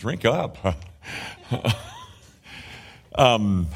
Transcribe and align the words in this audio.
Drink 0.00 0.24
up. 0.24 0.56
um, 3.14 3.68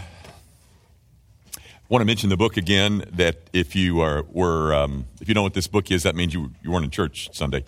I 1.54 1.60
want 1.90 2.00
to 2.00 2.06
mention 2.06 2.30
the 2.30 2.36
book 2.38 2.56
again. 2.56 3.04
That 3.12 3.50
if 3.52 3.76
you 3.76 4.00
are 4.00 4.22
were 4.30 4.72
um, 4.72 5.04
if 5.20 5.28
you 5.28 5.34
know 5.34 5.42
what 5.42 5.52
this 5.52 5.66
book 5.66 5.90
is, 5.90 6.04
that 6.04 6.16
means 6.16 6.32
you 6.32 6.50
you 6.62 6.70
weren't 6.70 6.86
in 6.86 6.90
church 6.90 7.28
Sunday. 7.34 7.66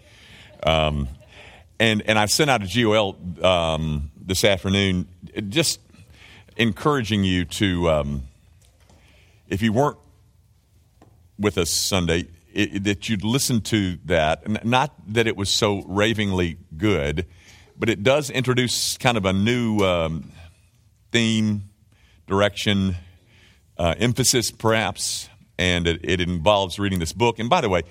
Um, 0.63 1.07
and 1.79 2.01
and 2.07 2.19
I 2.19 2.25
sent 2.25 2.49
out 2.49 2.63
a 2.63 2.67
GOL 2.67 3.19
um, 3.43 4.11
this 4.17 4.43
afternoon, 4.43 5.07
just 5.51 5.79
encouraging 6.57 7.25
you 7.25 7.45
to, 7.45 7.91
um, 7.91 8.23
if 9.49 9.61
you 9.61 9.75
weren't 9.75 9.99
with 11.39 11.59
us 11.59 11.69
Sunday, 11.69 12.29
it, 12.55 12.85
that 12.85 13.11
you'd 13.11 13.23
listen 13.23 13.61
to 13.61 13.99
that. 14.07 14.65
Not 14.65 14.95
that 15.09 15.27
it 15.27 15.37
was 15.37 15.51
so 15.51 15.83
ravingly 15.87 16.57
good, 16.75 17.27
but 17.79 17.89
it 17.89 18.03
does 18.03 18.31
introduce 18.31 18.97
kind 18.99 19.17
of 19.17 19.25
a 19.25 19.33
new 19.33 19.81
um, 19.81 20.33
theme, 21.13 21.71
direction, 22.27 22.97
uh, 23.79 23.95
emphasis, 23.99 24.51
perhaps, 24.51 25.29
and 25.59 25.87
it, 25.87 26.01
it, 26.03 26.21
involves 26.21 26.79
reading 26.79 26.99
this 26.99 27.13
book. 27.13 27.39
And 27.39 27.49
by 27.49 27.61
the 27.61 27.69
way, 27.69 27.83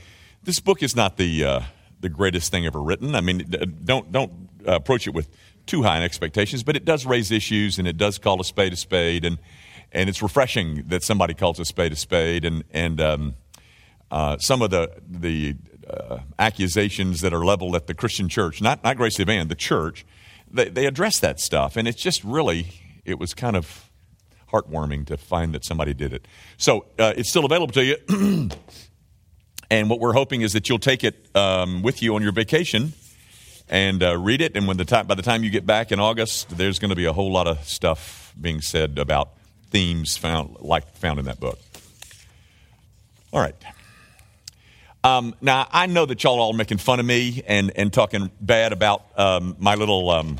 this 0.44 0.60
book 0.60 0.84
is 0.84 0.96
not 0.96 1.18
the 1.18 1.44
uh, 1.44 1.62
the 2.00 2.10
greatest 2.10 2.52
thing 2.52 2.66
ever 2.66 2.82
written. 2.82 3.16
I 3.16 3.22
mean, 3.22 3.46
don't 3.84 4.12
don't 4.12 4.50
approach 4.66 5.08
it 5.08 5.14
with 5.14 5.30
too 5.66 5.84
high 5.84 6.04
expectations, 6.04 6.64
but 6.64 6.76
it 6.76 6.86
does 6.86 7.06
raise 7.06 7.32
issues 7.32 7.80
and 7.80 7.88
it 7.88 7.98
does 7.98 8.18
call 8.18 8.40
a 8.42 8.46
spade 8.46 8.74
a 8.74 8.76
spade, 8.76 9.26
and 9.26 9.38
and 9.92 10.10
it's 10.10 10.22
refreshing 10.22 10.84
that 10.88 11.04
somebody 11.04 11.34
calls 11.34 11.60
a 11.60 11.66
spade 11.66 11.92
a 11.92 11.96
spade, 11.96 12.46
and 12.46 12.64
and 12.72 13.00
um, 13.02 13.36
uh, 14.12 14.38
some 14.38 14.62
of 14.62 14.72
the 14.72 14.92
the 15.08 15.56
uh, 15.90 16.20
accusations 16.40 17.22
that 17.22 17.34
are 17.34 17.46
leveled 17.46 17.76
at 17.76 17.88
the 17.88 17.94
Christian 17.94 18.30
church, 18.30 18.62
not 18.62 18.84
not 18.84 18.98
Grace 18.98 19.18
Van, 19.18 19.48
the 19.48 19.56
church, 19.56 20.06
they, 20.52 20.70
they 20.70 20.86
address 20.86 21.20
that 21.20 21.40
stuff, 21.40 21.76
and 21.78 21.88
it's 21.88 22.02
just 22.02 22.24
really 22.24 22.68
it 23.06 23.20
was 23.20 23.34
kind 23.34 23.56
of 23.56 23.90
heartwarming 24.52 25.06
to 25.08 25.18
find 25.18 25.54
that 25.54 25.66
somebody 25.66 25.94
did 25.94 26.14
it. 26.14 26.28
So 26.58 26.86
uh, 26.98 27.14
it's 27.18 27.30
still 27.30 27.46
available 27.46 27.74
to 27.74 27.84
you. 27.84 28.50
And 29.70 29.90
what 29.90 30.00
we're 30.00 30.14
hoping 30.14 30.42
is 30.42 30.54
that 30.54 30.70
you'll 30.70 30.80
take 30.80 31.04
it 31.04 31.28
um, 31.36 31.82
with 31.82 32.02
you 32.02 32.16
on 32.16 32.22
your 32.22 32.32
vacation 32.32 32.94
and 33.68 34.04
uh, 34.04 34.18
read 34.18 34.42
it. 34.42 34.56
And 34.56 34.68
when 34.68 34.78
the 34.78 34.86
time, 34.86 35.08
by 35.08 35.16
the 35.16 35.22
time 35.22 35.44
you 35.44 35.50
get 35.50 35.66
back 35.66 35.92
in 35.92 36.00
August, 36.00 36.56
there's 36.56 36.80
going 36.80 36.90
to 36.90 36.96
be 36.96 37.06
a 37.06 37.14
whole 37.14 37.32
lot 37.32 37.48
of 37.48 37.64
stuff 37.68 38.34
being 38.40 38.62
said 38.62 38.98
about 39.00 39.30
themes 39.72 40.18
found 40.18 40.58
like 40.60 40.96
found 40.96 41.20
in 41.20 41.26
that 41.26 41.40
book. 41.40 41.60
All 43.34 43.42
right. 43.42 43.56
Um, 45.06 45.36
now 45.40 45.68
I 45.72 45.86
know 45.86 46.08
that 46.08 46.24
y'all 46.24 46.38
are 46.38 46.42
all 46.42 46.54
making 46.54 46.80
fun 46.80 47.00
of 47.00 47.06
me 47.06 47.44
and, 47.46 47.72
and 47.76 47.94
talking 47.94 48.32
bad 48.42 48.74
about 48.74 49.04
um, 49.16 49.56
my 49.60 49.76
little 49.76 50.10
um, 50.10 50.40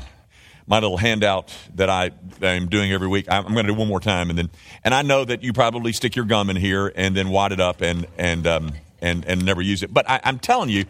my 0.66 0.80
little 0.80 0.96
handout 0.96 1.54
that 1.76 1.88
I 1.88 2.10
am 2.42 2.68
doing 2.68 2.90
every 2.90 3.06
week. 3.06 3.26
I'm 3.30 3.44
going 3.44 3.66
to 3.66 3.72
do 3.72 3.78
one 3.78 3.86
more 3.86 4.00
time, 4.00 4.28
and 4.28 4.36
then 4.36 4.50
and 4.82 4.92
I 4.92 5.02
know 5.02 5.24
that 5.24 5.44
you 5.44 5.52
probably 5.52 5.92
stick 5.92 6.16
your 6.16 6.24
gum 6.24 6.50
in 6.50 6.56
here 6.56 6.92
and 6.96 7.16
then 7.16 7.28
wad 7.28 7.52
it 7.52 7.60
up 7.60 7.80
and 7.80 8.08
and 8.18 8.44
um, 8.48 8.72
and, 9.00 9.24
and 9.24 9.44
never 9.44 9.62
use 9.62 9.84
it. 9.84 9.94
But 9.94 10.10
I, 10.10 10.20
am 10.24 10.40
telling 10.40 10.68
you, 10.68 10.84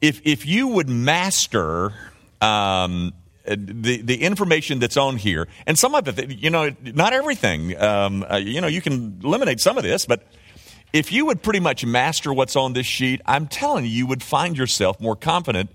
if, 0.00 0.20
if 0.24 0.46
you 0.46 0.68
would 0.68 0.88
master 0.88 1.92
um, 2.40 3.12
the, 3.44 4.02
the 4.02 4.22
information 4.22 4.78
that's 4.78 4.96
on 4.96 5.16
here, 5.16 5.48
and 5.66 5.76
some 5.76 5.96
of 5.96 6.06
it, 6.16 6.30
you 6.30 6.50
know, 6.50 6.70
not 6.80 7.12
everything, 7.12 7.76
um, 7.80 8.24
uh, 8.30 8.36
you 8.36 8.60
know, 8.60 8.68
you 8.68 8.80
can 8.80 9.20
eliminate 9.24 9.58
some 9.58 9.76
of 9.78 9.82
this, 9.82 10.06
but 10.06 10.22
if 10.92 11.12
you 11.12 11.26
would 11.26 11.42
pretty 11.42 11.60
much 11.60 11.84
master 11.84 12.32
what's 12.32 12.56
on 12.56 12.72
this 12.72 12.86
sheet, 12.86 13.20
I'm 13.26 13.46
telling 13.46 13.84
you, 13.84 13.90
you 13.90 14.06
would 14.06 14.22
find 14.22 14.56
yourself 14.56 15.00
more 15.00 15.16
confident 15.16 15.70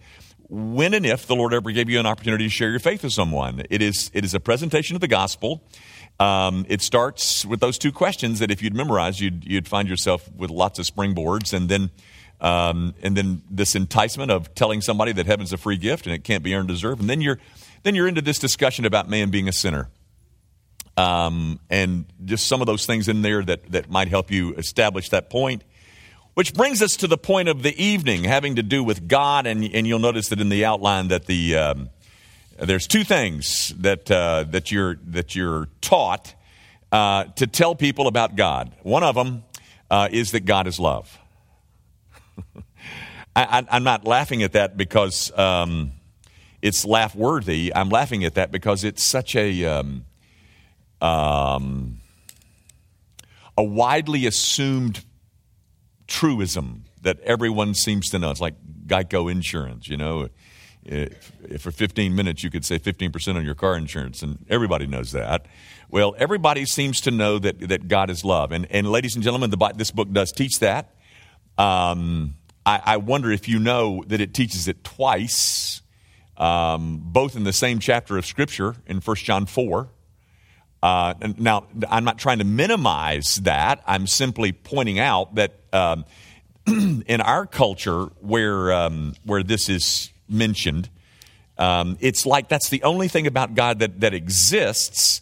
when 0.49 0.93
and 0.93 1.05
if 1.05 1.25
the 1.25 1.35
Lord 1.35 1.53
ever 1.53 1.71
gave 1.71 1.89
you 1.89 1.99
an 1.99 2.05
opportunity 2.05 2.45
to 2.45 2.49
share 2.49 2.69
your 2.69 2.79
faith 2.79 3.03
with 3.03 3.13
someone. 3.13 3.63
It 3.69 3.81
is, 3.81 4.11
it 4.13 4.23
is 4.23 4.33
a 4.33 4.39
presentation 4.39 4.95
of 4.95 5.01
the 5.01 5.07
gospel. 5.07 5.63
Um, 6.19 6.65
it 6.69 6.81
starts 6.81 7.45
with 7.45 7.59
those 7.59 7.77
two 7.77 7.91
questions 7.91 8.39
that 8.39 8.51
if 8.51 8.61
you'd 8.61 8.75
memorize, 8.75 9.19
you'd, 9.19 9.43
you'd 9.45 9.67
find 9.67 9.89
yourself 9.89 10.29
with 10.33 10.49
lots 10.49 10.79
of 10.79 10.85
springboards, 10.85 11.53
and 11.53 11.67
then 11.67 11.91
um, 12.41 12.93
and 13.01 13.15
then 13.15 13.43
this 13.49 13.75
enticement 13.75 14.29
of 14.29 14.53
telling 14.55 14.81
somebody 14.81 15.13
that 15.13 15.25
heaven's 15.25 15.53
a 15.53 15.57
free 15.57 15.77
gift 15.77 16.05
and 16.05 16.13
it 16.13 16.23
can't 16.25 16.43
be 16.43 16.53
earned 16.53 16.69
or 16.69 16.73
deserved, 16.73 16.99
and 16.99 17.09
then 17.09 17.21
you're 17.21 17.39
then 17.83 17.95
you're 17.95 18.07
into 18.07 18.21
this 18.21 18.39
discussion 18.39 18.85
about 18.85 19.09
man 19.09 19.29
being 19.29 19.47
a 19.47 19.53
sinner, 19.53 19.89
um, 20.97 21.59
and 21.69 22.05
just 22.23 22.47
some 22.47 22.61
of 22.61 22.67
those 22.67 22.85
things 22.85 23.07
in 23.07 23.21
there 23.21 23.43
that 23.43 23.71
that 23.71 23.89
might 23.89 24.07
help 24.07 24.31
you 24.31 24.53
establish 24.55 25.09
that 25.09 25.29
point. 25.29 25.63
Which 26.33 26.53
brings 26.53 26.81
us 26.81 26.97
to 26.97 27.07
the 27.07 27.17
point 27.17 27.47
of 27.47 27.63
the 27.63 27.81
evening, 27.81 28.25
having 28.25 28.57
to 28.57 28.63
do 28.63 28.83
with 28.83 29.07
God, 29.07 29.47
and, 29.47 29.63
and 29.63 29.87
you'll 29.87 29.99
notice 29.99 30.27
that 30.29 30.41
in 30.41 30.49
the 30.49 30.65
outline 30.65 31.07
that 31.07 31.27
the 31.27 31.55
um, 31.55 31.89
there's 32.57 32.87
two 32.87 33.03
things 33.03 33.73
that, 33.79 34.09
uh, 34.09 34.45
that, 34.49 34.71
you're, 34.71 34.95
that 35.07 35.35
you're 35.35 35.67
taught 35.81 36.33
uh, 36.91 37.25
to 37.35 37.47
tell 37.47 37.75
people 37.75 38.07
about 38.07 38.35
God. 38.35 38.73
One 38.83 39.03
of 39.03 39.15
them 39.15 39.43
uh, 39.91 40.07
is 40.09 40.31
that 40.31 40.45
God 40.45 40.67
is 40.67 40.79
love. 40.79 41.19
I, 43.35 43.65
am 43.69 43.83
not 43.83 44.05
laughing 44.05 44.41
at 44.43 44.53
that 44.53 44.77
because 44.77 45.37
um, 45.37 45.91
it's 46.61 46.85
laugh 46.85 47.13
worthy. 47.13 47.73
I'm 47.75 47.89
laughing 47.89 48.23
at 48.23 48.35
that 48.35 48.51
because 48.51 48.85
it's 48.85 49.03
such 49.03 49.35
a, 49.35 49.65
um, 49.65 50.05
um, 51.01 51.99
a 53.57 53.63
widely 53.63 54.25
assumed 54.25 55.03
truism 56.07 56.85
that 57.01 57.19
everyone 57.21 57.73
seems 57.73 58.09
to 58.09 58.19
know. 58.19 58.31
It's 58.31 58.41
like 58.41 58.55
Geico 58.87 59.31
insurance, 59.31 59.87
you 59.87 59.97
know 59.97 60.29
if, 60.85 61.31
if 61.43 61.61
for 61.61 61.71
15 61.71 62.15
minutes 62.15 62.43
you 62.43 62.51
could 62.51 62.63
save 62.63 62.83
15% 62.83 63.35
on 63.35 63.43
your 63.43 63.55
car 63.55 63.75
insurance, 63.75 64.21
and 64.21 64.45
everybody 64.49 64.85
knows 64.85 65.11
that. 65.11 65.47
Well, 65.89 66.15
everybody 66.17 66.65
seems 66.65 67.01
to 67.01 67.11
know 67.11 67.39
that, 67.39 67.59
that 67.67 67.87
God 67.87 68.09
is 68.09 68.23
love. 68.23 68.51
And, 68.51 68.67
and 68.69 68.89
ladies 68.89 69.15
and 69.15 69.23
gentlemen, 69.23 69.49
the, 69.49 69.73
this 69.75 69.91
book 69.91 70.11
does 70.11 70.31
teach 70.31 70.59
that. 70.59 70.95
Um, 71.57 72.35
I, 72.65 72.81
I, 72.83 72.97
wonder 72.97 73.31
if 73.31 73.47
you 73.47 73.59
know 73.59 74.03
that 74.07 74.19
it 74.19 74.33
teaches 74.33 74.67
it 74.67 74.83
twice, 74.83 75.81
um, 76.35 77.01
both 77.01 77.37
in 77.37 77.45
the 77.45 77.53
same 77.53 77.79
chapter 77.79 78.17
of 78.17 78.25
Scripture 78.25 78.75
in 78.85 78.97
1 78.97 79.15
John 79.17 79.45
4. 79.45 79.87
Uh, 80.85 81.15
now, 81.39 81.65
I'm 81.89 82.03
not 82.03 82.19
trying 82.19 82.37
to 82.37 82.43
minimize 82.43 83.37
that. 83.37 83.81
I'm 83.87 84.05
simply 84.05 84.51
pointing 84.51 84.99
out 84.99 85.33
that 85.33 85.55
um, 85.73 86.05
in 86.67 87.21
our 87.21 87.47
culture, 87.47 88.03
where 88.19 88.71
um, 88.71 89.15
where 89.23 89.41
this 89.41 89.67
is 89.67 90.11
mentioned. 90.29 90.89
Um, 91.57 91.97
it's 92.01 92.27
like 92.27 92.49
that's 92.49 92.69
the 92.69 92.83
only 92.83 93.07
thing 93.07 93.25
about 93.25 93.55
God 93.55 93.79
that, 93.79 94.01
that 94.01 94.13
exists. 94.13 95.21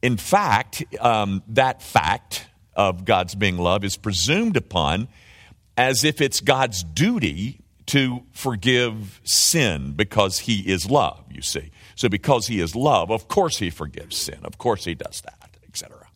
In 0.00 0.16
fact, 0.16 0.82
um, 0.98 1.42
that 1.48 1.82
fact 1.82 2.46
of 2.74 3.04
God's 3.04 3.34
being 3.34 3.58
love 3.58 3.84
is 3.84 3.98
presumed 3.98 4.56
upon 4.56 5.08
as 5.76 6.04
if 6.04 6.22
it's 6.22 6.40
God's 6.40 6.82
duty 6.82 7.60
to 7.84 8.22
forgive 8.32 9.20
sin 9.24 9.92
because 9.92 10.38
he 10.38 10.60
is 10.60 10.88
love, 10.88 11.22
you 11.30 11.42
see. 11.42 11.70
So, 11.94 12.08
because 12.08 12.46
he 12.46 12.60
is 12.60 12.74
love, 12.74 13.10
of 13.10 13.28
course 13.28 13.58
he 13.58 13.70
forgives 13.70 14.16
sin. 14.16 14.38
Of 14.44 14.58
course 14.58 14.84
he 14.84 14.94
does 14.94 15.20
that, 15.22 15.56
etc. 15.66 16.06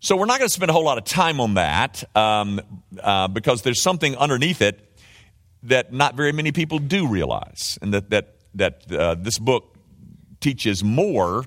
So, 0.00 0.16
we're 0.16 0.26
not 0.26 0.38
going 0.38 0.48
to 0.48 0.54
spend 0.54 0.70
a 0.70 0.72
whole 0.72 0.84
lot 0.84 0.98
of 0.98 1.04
time 1.04 1.40
on 1.40 1.54
that 1.54 2.04
um, 2.16 2.60
uh, 3.00 3.28
because 3.28 3.62
there's 3.62 3.80
something 3.80 4.16
underneath 4.16 4.62
it 4.62 4.84
that 5.64 5.92
not 5.92 6.14
very 6.14 6.32
many 6.32 6.52
people 6.52 6.78
do 6.78 7.06
realize, 7.06 7.78
and 7.82 7.92
that, 7.92 8.10
that, 8.10 8.36
that 8.54 8.92
uh, 8.92 9.14
this 9.16 9.38
book 9.38 9.76
teaches 10.40 10.84
more 10.84 11.44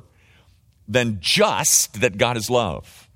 than 0.87 1.17
just 1.21 2.01
that 2.01 2.17
God 2.17 2.35
is 2.35 2.49
love. 2.49 3.09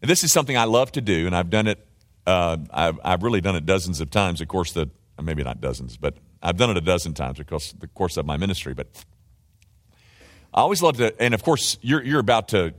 This 0.00 0.24
is 0.24 0.32
something 0.32 0.56
I 0.56 0.64
love 0.64 0.92
to 0.92 1.00
do, 1.00 1.26
and 1.26 1.36
I've 1.36 1.50
done 1.50 1.68
it, 1.68 1.86
uh, 2.26 2.56
I've, 2.70 2.98
I've 3.04 3.22
really 3.22 3.40
done 3.40 3.54
it 3.54 3.66
dozens 3.66 4.00
of 4.00 4.10
times, 4.10 4.40
of 4.40 4.48
course, 4.48 4.72
the, 4.72 4.90
maybe 5.22 5.44
not 5.44 5.60
dozens, 5.60 5.96
but 5.96 6.16
I've 6.42 6.56
done 6.56 6.70
it 6.70 6.76
a 6.76 6.80
dozen 6.80 7.14
times 7.14 7.38
because 7.38 7.72
the 7.78 7.86
course 7.86 8.16
of 8.16 8.26
my 8.26 8.36
ministry. 8.36 8.74
But 8.74 8.88
I 10.52 10.60
always 10.60 10.82
love 10.82 10.96
to, 10.96 11.20
and 11.22 11.34
of 11.34 11.42
course, 11.42 11.78
you're, 11.80 12.02
you're 12.02 12.20
about 12.20 12.48
to, 12.48 12.74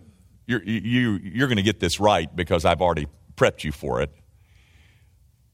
you're, 0.46 0.64
you, 0.64 1.20
you're 1.24 1.48
going 1.48 1.58
to 1.58 1.64
get 1.64 1.80
this 1.80 2.00
right 2.00 2.34
because 2.36 2.66
I've 2.66 2.82
already 2.82 3.08
prepped 3.38 3.64
you 3.64 3.72
for 3.72 4.02
it. 4.02 4.12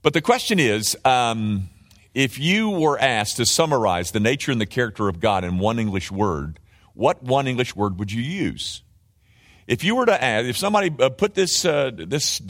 But 0.01 0.13
the 0.13 0.21
question 0.21 0.59
is 0.59 0.97
um, 1.05 1.69
if 2.13 2.39
you 2.39 2.69
were 2.69 2.97
asked 2.99 3.37
to 3.37 3.45
summarize 3.45 4.11
the 4.11 4.19
nature 4.19 4.51
and 4.51 4.59
the 4.59 4.65
character 4.65 5.07
of 5.07 5.19
God 5.19 5.43
in 5.43 5.59
one 5.59 5.77
English 5.77 6.11
word, 6.11 6.59
what 6.93 7.21
one 7.21 7.47
English 7.47 7.75
word 7.75 7.99
would 7.99 8.11
you 8.11 8.21
use? 8.21 8.81
If 9.67 9.83
you 9.83 9.95
were 9.95 10.05
to 10.05 10.23
ask, 10.23 10.45
if 10.45 10.57
somebody 10.57 10.91
uh, 10.99 11.09
put 11.09 11.35
this, 11.35 11.65
uh, 11.65 11.91
this 11.93 12.41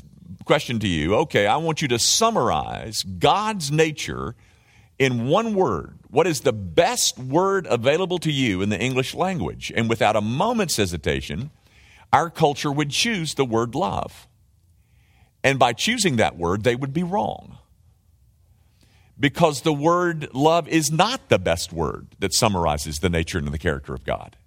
question 0.46 0.80
to 0.80 0.88
you, 0.88 1.16
okay, 1.16 1.48
I 1.48 1.58
want 1.58 1.81
you 1.81 1.90
to 1.90 2.00
summarize 2.00 3.04
God's 3.04 3.72
nature 3.72 4.36
in 4.98 5.28
one 5.28 5.54
word. 5.54 5.97
What 6.09 6.27
is 6.27 6.42
the 6.42 6.54
best 6.54 7.19
word 7.19 7.68
available 7.69 8.18
to 8.19 8.31
you 8.31 8.62
in 8.62 8.69
the 8.69 8.80
English 8.80 9.13
language? 9.13 9.71
And 9.75 9.89
without 9.89 10.15
a 10.15 10.21
moment's 10.21 10.77
hesitation, 10.77 11.51
our 12.13 12.30
culture 12.30 12.71
would 12.71 12.92
choose 12.92 13.33
the 13.33 13.45
word 13.45 13.75
love. 13.75 14.27
And 15.44 15.59
by 15.59 15.74
choosing 15.74 16.15
that 16.18 16.38
word, 16.38 16.63
they 16.63 16.75
would 16.75 16.94
be 16.94 17.04
wrong. 17.04 17.57
because 19.19 19.62
the 19.62 19.74
word 19.74 20.30
love 20.33 20.68
is 20.68 20.92
not 20.92 21.30
the 21.30 21.39
best 21.39 21.74
word 21.74 22.07
that 22.19 22.33
summarizes 22.33 23.00
the 23.00 23.10
nature 23.10 23.38
and 23.38 23.48
the 23.48 23.57
character 23.57 23.94
of 23.94 24.03
God. 24.03 24.38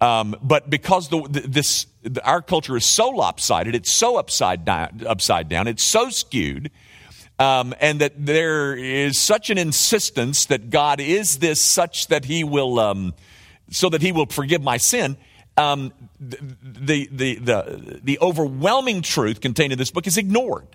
Um, 0.00 0.36
but 0.42 0.68
because 0.70 1.08
the, 1.08 1.22
this, 1.48 1.86
our 2.24 2.42
culture 2.42 2.76
is 2.76 2.84
so 2.84 3.08
lopsided, 3.08 3.74
it's 3.74 3.92
so 3.92 4.16
upside 4.16 4.64
down, 4.64 5.02
upside 5.06 5.48
down 5.48 5.66
it's 5.66 5.84
so 5.84 6.10
skewed, 6.10 6.70
um, 7.38 7.74
and 7.80 8.00
that 8.00 8.26
there 8.26 8.76
is 8.76 9.18
such 9.18 9.50
an 9.50 9.58
insistence 9.58 10.46
that 10.46 10.70
God 10.70 11.00
is 11.00 11.38
this 11.38 11.60
such 11.60 12.08
that 12.08 12.24
He 12.24 12.44
will, 12.44 12.78
um, 12.78 13.14
so 13.70 13.88
that 13.88 14.02
He 14.02 14.12
will 14.12 14.26
forgive 14.26 14.62
my 14.62 14.76
sin. 14.76 15.16
Um, 15.56 15.92
the, 16.20 17.08
the, 17.10 17.36
the, 17.36 18.00
the 18.02 18.18
overwhelming 18.20 19.02
truth 19.02 19.40
contained 19.40 19.72
in 19.72 19.78
this 19.78 19.90
book 19.90 20.06
is 20.06 20.16
ignored. 20.16 20.66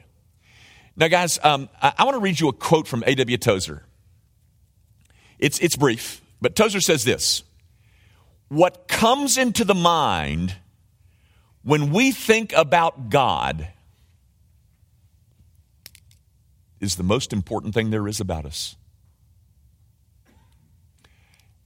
Now, 0.95 1.07
guys, 1.07 1.39
um, 1.43 1.69
I, 1.81 1.93
I 1.99 2.03
want 2.03 2.15
to 2.15 2.21
read 2.21 2.39
you 2.39 2.49
a 2.49 2.53
quote 2.53 2.87
from 2.87 3.03
A.W. 3.05 3.37
Tozer. 3.37 3.83
It's, 5.37 5.59
it's 5.59 5.77
brief, 5.77 6.21
but 6.41 6.55
Tozer 6.55 6.81
says 6.81 7.05
this 7.05 7.43
What 8.49 8.87
comes 8.87 9.37
into 9.37 9.63
the 9.63 9.75
mind 9.75 10.55
when 11.63 11.91
we 11.91 12.11
think 12.11 12.51
about 12.53 13.09
God 13.09 13.69
is 16.79 16.95
the 16.95 17.03
most 17.03 17.33
important 17.33 17.73
thing 17.73 17.89
there 17.89 18.07
is 18.07 18.19
about 18.19 18.45
us. 18.45 18.75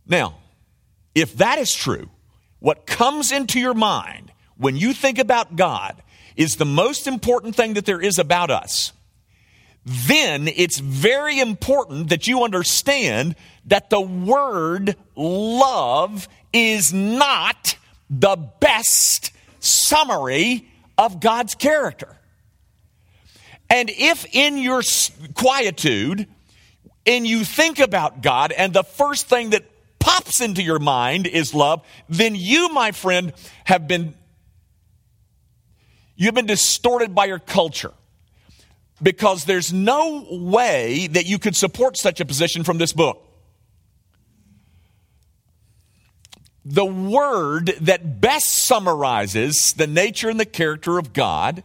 Now, 0.07 0.37
if 1.15 1.37
that 1.37 1.59
is 1.59 1.73
true, 1.73 2.09
what 2.59 2.85
comes 2.85 3.31
into 3.31 3.59
your 3.59 3.73
mind 3.73 4.31
when 4.57 4.75
you 4.75 4.93
think 4.93 5.19
about 5.19 5.55
God 5.55 6.01
is 6.35 6.55
the 6.55 6.65
most 6.65 7.07
important 7.07 7.55
thing 7.55 7.73
that 7.75 7.85
there 7.85 8.01
is 8.01 8.19
about 8.19 8.49
us, 8.49 8.93
then 9.85 10.47
it's 10.47 10.79
very 10.79 11.39
important 11.39 12.09
that 12.09 12.27
you 12.27 12.43
understand 12.43 13.35
that 13.65 13.89
the 13.89 14.01
word 14.01 14.95
love 15.15 16.27
is 16.53 16.93
not 16.93 17.75
the 18.09 18.35
best 18.59 19.31
summary 19.59 20.67
of 20.97 21.19
God's 21.19 21.55
character. 21.55 22.17
And 23.73 23.89
if 23.89 24.27
in 24.35 24.59
your 24.59 24.83
quietude, 25.33 26.27
and 27.07 27.25
you 27.25 27.43
think 27.43 27.79
about 27.79 28.21
God, 28.21 28.51
and 28.51 28.71
the 28.71 28.83
first 28.83 29.27
thing 29.27 29.49
that 29.49 29.63
pops 29.97 30.41
into 30.41 30.61
your 30.61 30.77
mind 30.77 31.25
is 31.25 31.55
love, 31.55 31.83
then 32.07 32.35
you, 32.35 32.69
my 32.69 32.91
friend, 32.91 33.33
have 33.63 33.87
been 33.87 34.13
you've 36.15 36.35
been 36.35 36.45
distorted 36.45 37.15
by 37.15 37.25
your 37.25 37.39
culture. 37.39 37.93
Because 39.01 39.45
there's 39.45 39.73
no 39.73 40.27
way 40.29 41.07
that 41.07 41.25
you 41.25 41.39
could 41.39 41.55
support 41.55 41.97
such 41.97 42.19
a 42.19 42.25
position 42.25 42.63
from 42.63 42.77
this 42.77 42.93
book. 42.93 43.27
The 46.63 46.85
word 46.85 47.73
that 47.81 48.21
best 48.21 48.49
summarizes 48.49 49.73
the 49.73 49.87
nature 49.87 50.29
and 50.29 50.39
the 50.39 50.45
character 50.45 50.99
of 50.99 51.11
God 51.11 51.63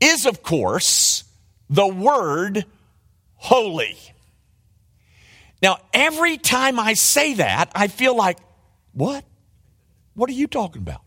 is, 0.00 0.24
of 0.24 0.44
course, 0.44 1.24
the 1.72 1.86
word 1.86 2.66
holy. 3.36 3.96
Now, 5.62 5.78
every 5.94 6.36
time 6.36 6.78
I 6.78 6.94
say 6.94 7.34
that, 7.34 7.72
I 7.74 7.88
feel 7.88 8.14
like, 8.14 8.38
what? 8.92 9.24
What 10.14 10.28
are 10.28 10.34
you 10.34 10.46
talking 10.46 10.82
about? 10.82 11.00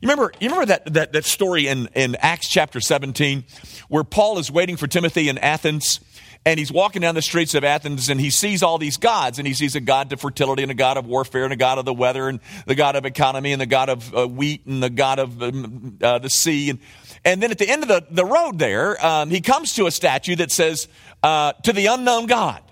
You 0.00 0.08
remember, 0.10 0.32
you 0.38 0.48
remember 0.48 0.66
that, 0.66 0.92
that, 0.92 1.12
that 1.14 1.24
story 1.24 1.66
in, 1.66 1.88
in 1.94 2.16
Acts 2.16 2.48
chapter 2.48 2.80
17 2.80 3.44
where 3.88 4.04
Paul 4.04 4.38
is 4.38 4.50
waiting 4.50 4.76
for 4.76 4.86
Timothy 4.86 5.30
in 5.30 5.38
Athens 5.38 6.00
and 6.46 6.58
he's 6.58 6.70
walking 6.70 7.00
down 7.00 7.14
the 7.14 7.22
streets 7.22 7.54
of 7.54 7.64
Athens 7.64 8.08
and 8.08 8.20
he 8.20 8.30
sees 8.30 8.62
all 8.62 8.78
these 8.78 8.96
gods 8.96 9.38
and 9.38 9.48
he 9.48 9.54
sees 9.54 9.74
a 9.74 9.80
god 9.80 10.10
to 10.10 10.16
fertility 10.16 10.62
and 10.62 10.70
a 10.70 10.74
god 10.74 10.96
of 10.96 11.06
warfare 11.06 11.44
and 11.44 11.52
a 11.52 11.56
god 11.56 11.78
of 11.78 11.84
the 11.84 11.94
weather 11.94 12.28
and 12.28 12.40
the 12.66 12.74
god 12.74 12.96
of 12.96 13.04
economy 13.04 13.52
and 13.52 13.60
the 13.60 13.66
god 13.66 13.88
of 13.88 14.14
uh, 14.14 14.26
wheat 14.26 14.66
and 14.66 14.82
the 14.82 14.90
god 14.90 15.18
of 15.18 15.42
um, 15.42 15.98
uh, 16.02 16.18
the 16.18 16.30
sea 16.30 16.70
and 16.70 16.78
and 17.24 17.42
then 17.42 17.50
at 17.50 17.58
the 17.58 17.68
end 17.68 17.82
of 17.82 17.88
the, 17.88 18.04
the 18.10 18.24
road 18.24 18.58
there, 18.58 19.04
um, 19.04 19.30
he 19.30 19.40
comes 19.40 19.72
to 19.74 19.86
a 19.86 19.90
statue 19.90 20.36
that 20.36 20.52
says, 20.52 20.88
uh, 21.22 21.52
to 21.62 21.72
the 21.72 21.86
unknown 21.86 22.26
God. 22.26 22.62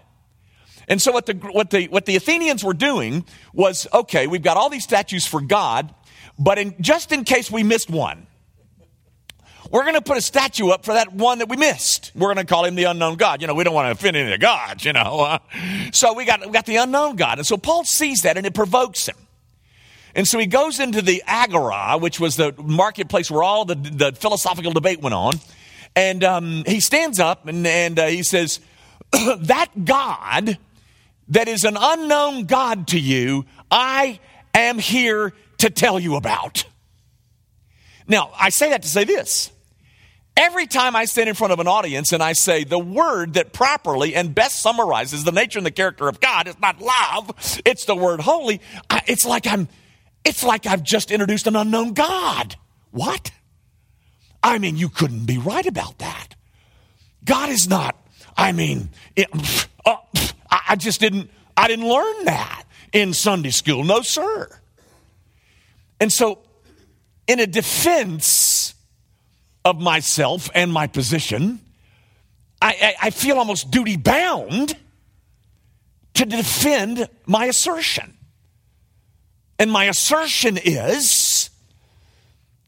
And 0.88 1.00
so 1.00 1.10
what 1.12 1.24
the, 1.24 1.34
what, 1.34 1.70
the, 1.70 1.88
what 1.88 2.04
the 2.04 2.16
Athenians 2.16 2.62
were 2.62 2.74
doing 2.74 3.24
was, 3.54 3.86
okay, 3.94 4.26
we've 4.26 4.42
got 4.42 4.58
all 4.58 4.68
these 4.68 4.84
statues 4.84 5.26
for 5.26 5.40
God, 5.40 5.94
but 6.38 6.58
in, 6.58 6.74
just 6.80 7.12
in 7.12 7.24
case 7.24 7.50
we 7.50 7.62
missed 7.62 7.88
one, 7.88 8.26
we're 9.72 9.82
going 9.82 9.94
to 9.94 10.02
put 10.02 10.16
a 10.16 10.20
statue 10.20 10.68
up 10.68 10.84
for 10.84 10.94
that 10.94 11.12
one 11.12 11.38
that 11.38 11.48
we 11.48 11.56
missed. 11.56 12.12
We're 12.14 12.32
going 12.32 12.44
to 12.46 12.50
call 12.50 12.64
him 12.64 12.76
the 12.76 12.84
unknown 12.84 13.16
God. 13.16 13.40
You 13.40 13.48
know, 13.48 13.54
we 13.54 13.64
don't 13.64 13.74
want 13.74 13.86
to 13.86 13.92
offend 13.92 14.16
any 14.16 14.26
of 14.26 14.38
the 14.38 14.38
gods, 14.38 14.84
you 14.84 14.92
know. 14.92 15.20
Uh, 15.20 15.38
so 15.92 16.12
we 16.12 16.24
got, 16.24 16.46
we 16.46 16.52
got 16.52 16.66
the 16.66 16.76
unknown 16.76 17.16
God. 17.16 17.38
And 17.38 17.46
so 17.46 17.56
Paul 17.56 17.84
sees 17.84 18.22
that 18.22 18.36
and 18.36 18.46
it 18.46 18.54
provokes 18.54 19.08
him. 19.08 19.16
And 20.14 20.28
so 20.28 20.38
he 20.38 20.46
goes 20.46 20.78
into 20.78 21.00
the 21.00 21.22
agora, 21.26 21.96
which 21.98 22.20
was 22.20 22.36
the 22.36 22.54
marketplace 22.62 23.30
where 23.30 23.42
all 23.42 23.64
the, 23.64 23.74
the 23.74 24.12
philosophical 24.12 24.72
debate 24.72 25.00
went 25.00 25.14
on. 25.14 25.32
And 25.96 26.22
um, 26.22 26.64
he 26.66 26.80
stands 26.80 27.18
up 27.18 27.48
and, 27.48 27.66
and 27.66 27.98
uh, 27.98 28.06
he 28.06 28.22
says, 28.22 28.60
That 29.12 29.68
God 29.84 30.58
that 31.28 31.48
is 31.48 31.64
an 31.64 31.76
unknown 31.80 32.44
God 32.44 32.88
to 32.88 33.00
you, 33.00 33.46
I 33.70 34.20
am 34.54 34.78
here 34.78 35.32
to 35.58 35.70
tell 35.70 35.98
you 35.98 36.16
about. 36.16 36.64
Now, 38.06 38.30
I 38.38 38.50
say 38.50 38.70
that 38.70 38.82
to 38.82 38.88
say 38.88 39.04
this. 39.04 39.50
Every 40.36 40.66
time 40.66 40.96
I 40.96 41.04
stand 41.04 41.28
in 41.28 41.34
front 41.34 41.52
of 41.52 41.60
an 41.60 41.68
audience 41.68 42.12
and 42.12 42.22
I 42.22 42.32
say 42.32 42.64
the 42.64 42.78
word 42.78 43.34
that 43.34 43.52
properly 43.52 44.14
and 44.14 44.34
best 44.34 44.60
summarizes 44.60 45.24
the 45.24 45.32
nature 45.32 45.58
and 45.58 45.66
the 45.66 45.70
character 45.70 46.08
of 46.08 46.20
God 46.20 46.48
is 46.48 46.58
not 46.58 46.80
love, 46.80 47.60
it's 47.66 47.84
the 47.84 47.94
word 47.94 48.20
holy, 48.20 48.60
it's 49.06 49.26
like 49.26 49.46
I'm 49.46 49.68
it's 50.24 50.42
like 50.42 50.66
I've 50.66 50.82
just 50.82 51.10
introduced 51.10 51.46
an 51.46 51.56
unknown 51.56 51.92
God. 51.92 52.56
What? 52.92 53.30
I 54.42 54.58
mean, 54.58 54.76
you 54.76 54.88
couldn't 54.88 55.26
be 55.26 55.38
right 55.38 55.66
about 55.66 55.98
that. 55.98 56.34
God 57.24 57.50
is 57.50 57.68
not, 57.68 57.96
I 58.36 58.52
mean, 58.52 58.90
it, 59.14 59.28
uh, 59.84 59.96
I 60.50 60.76
just 60.76 61.00
didn't, 61.00 61.30
I 61.56 61.68
didn't 61.68 61.88
learn 61.88 62.24
that 62.24 62.64
in 62.92 63.14
Sunday 63.14 63.50
school. 63.50 63.84
No, 63.84 64.02
sir. 64.02 64.48
And 66.00 66.12
so, 66.12 66.40
in 67.26 67.38
a 67.38 67.46
defense 67.46 68.24
of 69.64 69.80
myself 69.80 70.50
and 70.54 70.72
my 70.72 70.86
position, 70.86 71.60
I, 72.60 72.76
I, 72.80 72.94
I 73.06 73.10
feel 73.10 73.38
almost 73.38 73.70
duty 73.70 73.96
bound 73.96 74.76
to 76.14 76.26
defend 76.26 77.08
my 77.26 77.46
assertion. 77.46 78.16
And 79.58 79.70
my 79.70 79.84
assertion 79.84 80.58
is 80.58 81.50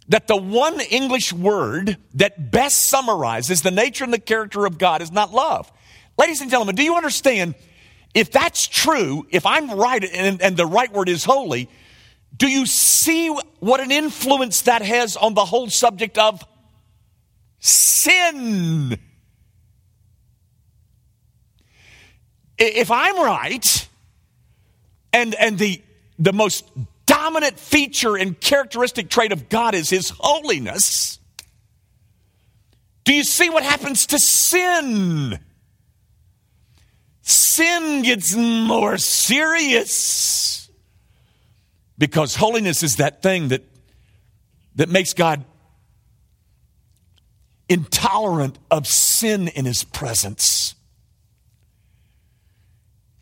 that 0.09 0.27
the 0.27 0.37
one 0.37 0.81
English 0.81 1.33
word 1.33 1.97
that 2.15 2.51
best 2.51 2.89
summarizes 2.89 3.63
the 3.63 3.71
nature 3.71 4.05
and 4.05 4.13
the 4.13 4.19
character 4.19 4.67
of 4.67 4.79
God 4.79 5.03
is 5.03 5.11
not 5.11 5.33
love. 5.33 5.71
Ladies 6.19 6.41
and 6.41 6.51
gentlemen, 6.51 6.75
do 6.75 6.83
you 6.83 6.97
understand? 6.97 7.55
If 8.15 8.31
that's 8.31 8.69
true, 8.69 9.27
if 9.31 9.45
I'm 9.45 9.71
right 9.73 10.05
and, 10.05 10.41
and 10.41 10.57
the 10.57 10.67
right 10.67 10.93
word 10.93 11.09
is 11.09 11.25
holy, 11.25 11.69
do 12.37 12.49
you 12.49 12.67
see 12.67 13.29
what 13.59 13.81
an 13.81 13.91
influence 13.91 14.63
that 14.63 14.83
has 14.83 15.17
on 15.17 15.35
the 15.35 15.45
whole 15.45 15.69
subject 15.69 16.17
of 16.19 16.45
sin? 17.65 18.99
If 22.57 22.91
I'm 22.91 23.17
right, 23.21 23.89
and, 25.13 25.35
and 25.35 25.59
the 25.59 25.83
the 26.19 26.33
most 26.33 26.65
dominant 27.07 27.59
feature 27.59 28.17
and 28.17 28.39
characteristic 28.41 29.09
trait 29.09 29.33
of 29.33 29.49
God 29.49 29.75
is 29.75 29.91
his 29.91 30.13
holiness, 30.19 31.19
do 33.05 33.13
you 33.13 33.25
see 33.25 33.51
what 33.51 33.63
happens 33.63 34.07
to 34.07 34.19
sin? 34.19 35.39
Sin 37.23 38.03
gets 38.03 38.35
more 38.35 38.99
serious 38.99 40.71
because 41.97 42.37
holiness 42.37 42.83
is 42.83 42.97
that 42.97 43.23
thing 43.23 43.49
that, 43.49 43.63
that 44.77 44.89
makes 44.89 45.15
God 45.15 45.45
intolerant 47.69 48.59
of 48.71 48.87
sin 48.87 49.49
in 49.49 49.65
his 49.65 49.85
presence. 49.85 50.75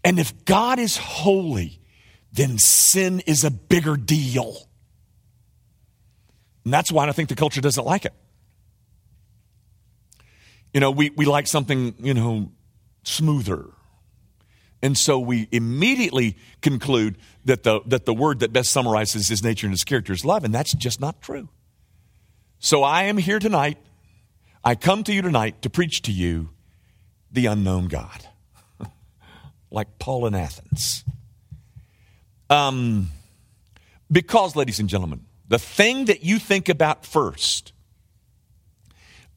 And 0.04 0.18
if 0.18 0.44
God 0.44 0.78
is 0.78 0.96
holy, 0.96 1.80
then 2.32 2.58
sin 2.58 3.20
is 3.20 3.44
a 3.44 3.50
bigger 3.50 3.96
deal. 3.96 4.56
And 6.64 6.72
that's 6.72 6.90
why 6.90 7.08
I 7.08 7.12
think 7.12 7.28
the 7.28 7.34
culture 7.34 7.61
doesn't 7.61 7.84
like 7.84 8.04
it. 8.04 8.14
You 10.72 10.80
know, 10.80 10.90
we, 10.90 11.11
we 11.11 11.26
like 11.26 11.46
something, 11.46 11.94
you 11.99 12.14
know, 12.14 12.50
smoother. 13.04 13.66
And 14.82 14.96
so 14.96 15.18
we 15.18 15.49
immediately 15.52 16.37
conclude 16.61 17.16
that 17.44 17.62
the, 17.62 17.80
that 17.87 18.04
the 18.04 18.14
word 18.14 18.40
that 18.40 18.52
best 18.52 18.70
summarizes 18.70 19.28
his 19.28 19.42
nature 19.42 19.66
and 19.66 19.72
his 19.72 19.84
character 19.84 20.12
is 20.12 20.25
love, 20.25 20.44
and 20.44 20.54
that's 20.54 20.72
just 20.72 21.00
not 21.00 21.20
true. 21.20 21.49
So 22.58 22.82
I 22.82 23.04
am 23.04 23.18
here 23.18 23.38
tonight. 23.38 23.78
I 24.64 24.75
come 24.75 25.02
to 25.04 25.12
you 25.12 25.23
tonight 25.23 25.62
to 25.62 25.71
preach 25.71 26.02
to 26.02 26.12
you 26.12 26.50
the 27.31 27.47
unknown 27.47 27.88
God. 27.88 28.28
like 29.71 29.99
Paul 29.99 30.26
in 30.26 30.35
Athens. 30.35 31.04
Um, 32.49 33.11
because, 34.11 34.54
ladies 34.54 34.78
and 34.78 34.88
gentlemen, 34.88 35.25
the 35.49 35.59
thing 35.59 36.04
that 36.04 36.23
you 36.23 36.38
think 36.38 36.69
about 36.69 37.04
first, 37.07 37.73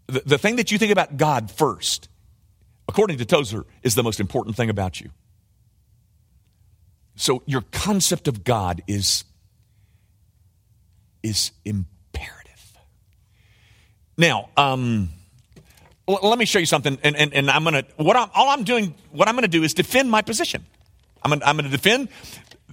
the, 0.07 0.21
the 0.25 0.37
thing 0.37 0.57
that 0.57 0.71
you 0.71 0.77
think 0.77 0.91
about 0.91 1.17
God 1.17 1.49
first, 1.49 2.09
according 2.87 3.17
to 3.17 3.25
Tozer, 3.25 3.65
is 3.81 3.95
the 3.95 4.03
most 4.03 4.19
important 4.19 4.55
thing 4.55 4.69
about 4.69 4.99
you. 4.99 5.09
So 7.15 7.41
your 7.45 7.61
concept 7.71 8.27
of 8.27 8.43
God 8.43 8.83
is, 8.87 9.23
is 11.23 11.51
imperative. 11.63 11.94
Now, 14.17 14.49
um, 14.55 15.09
l- 16.07 16.19
let 16.23 16.37
me 16.37 16.45
show 16.45 16.59
you 16.59 16.65
something, 16.65 16.97
and, 17.03 17.15
and, 17.15 17.33
and 17.33 17.49
I'm 17.49 17.63
gonna 17.63 17.83
what 17.97 18.15
I'm 18.15 18.29
all 18.33 18.49
I'm 18.49 18.63
doing, 18.63 18.95
what 19.11 19.27
I'm 19.27 19.35
gonna 19.35 19.47
do 19.47 19.63
is 19.63 19.73
defend 19.73 20.09
my 20.09 20.21
position. 20.21 20.65
I'm 21.23 21.31
gonna, 21.31 21.45
I'm 21.45 21.57
gonna 21.57 21.69
defend 21.69 22.09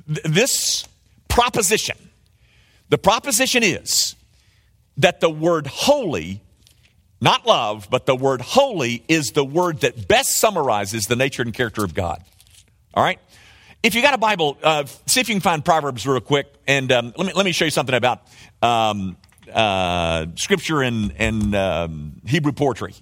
th- 0.07 0.25
this 0.25 0.85
proposition. 1.29 1.97
The 2.91 2.99
proposition 2.99 3.63
is 3.63 4.15
that 4.99 5.21
the 5.21 5.31
word 5.31 5.67
holy, 5.67 6.43
not 7.21 7.47
love, 7.47 7.89
but 7.91 8.07
the 8.07 8.15
word 8.15 8.41
holy 8.41 9.03
is 9.09 9.31
the 9.31 9.45
word 9.45 9.81
that 9.81 10.07
best 10.07 10.37
summarizes 10.37 11.05
the 11.05 11.17
nature 11.17 11.43
and 11.43 11.55
character 11.55 11.85
of 11.85 11.95
God. 11.95 12.23
All 12.95 13.03
right? 13.03 13.19
If 13.83 13.95
you 13.95 14.03
got 14.03 14.15
a 14.15 14.19
Bible, 14.19 14.59
uh, 14.63 14.85
see 15.07 15.21
if 15.21 15.29
you 15.29 15.35
can 15.35 15.41
find 15.41 15.65
Proverbs 15.65 16.07
real 16.07 16.21
quick, 16.21 16.53
and 16.69 16.93
um, 16.93 17.13
let 17.17 17.27
me 17.27 17.33
let 17.33 17.45
me 17.45 17.53
show 17.53 17.65
you 17.65 17.71
something 17.73 17.95
about 17.95 18.23
um, 18.61 19.17
uh, 19.53 20.27
scripture 20.37 20.83
and 20.83 21.13
and 21.19 21.55
um, 21.55 22.21
Hebrew 22.27 22.53
poetry. 22.53 22.95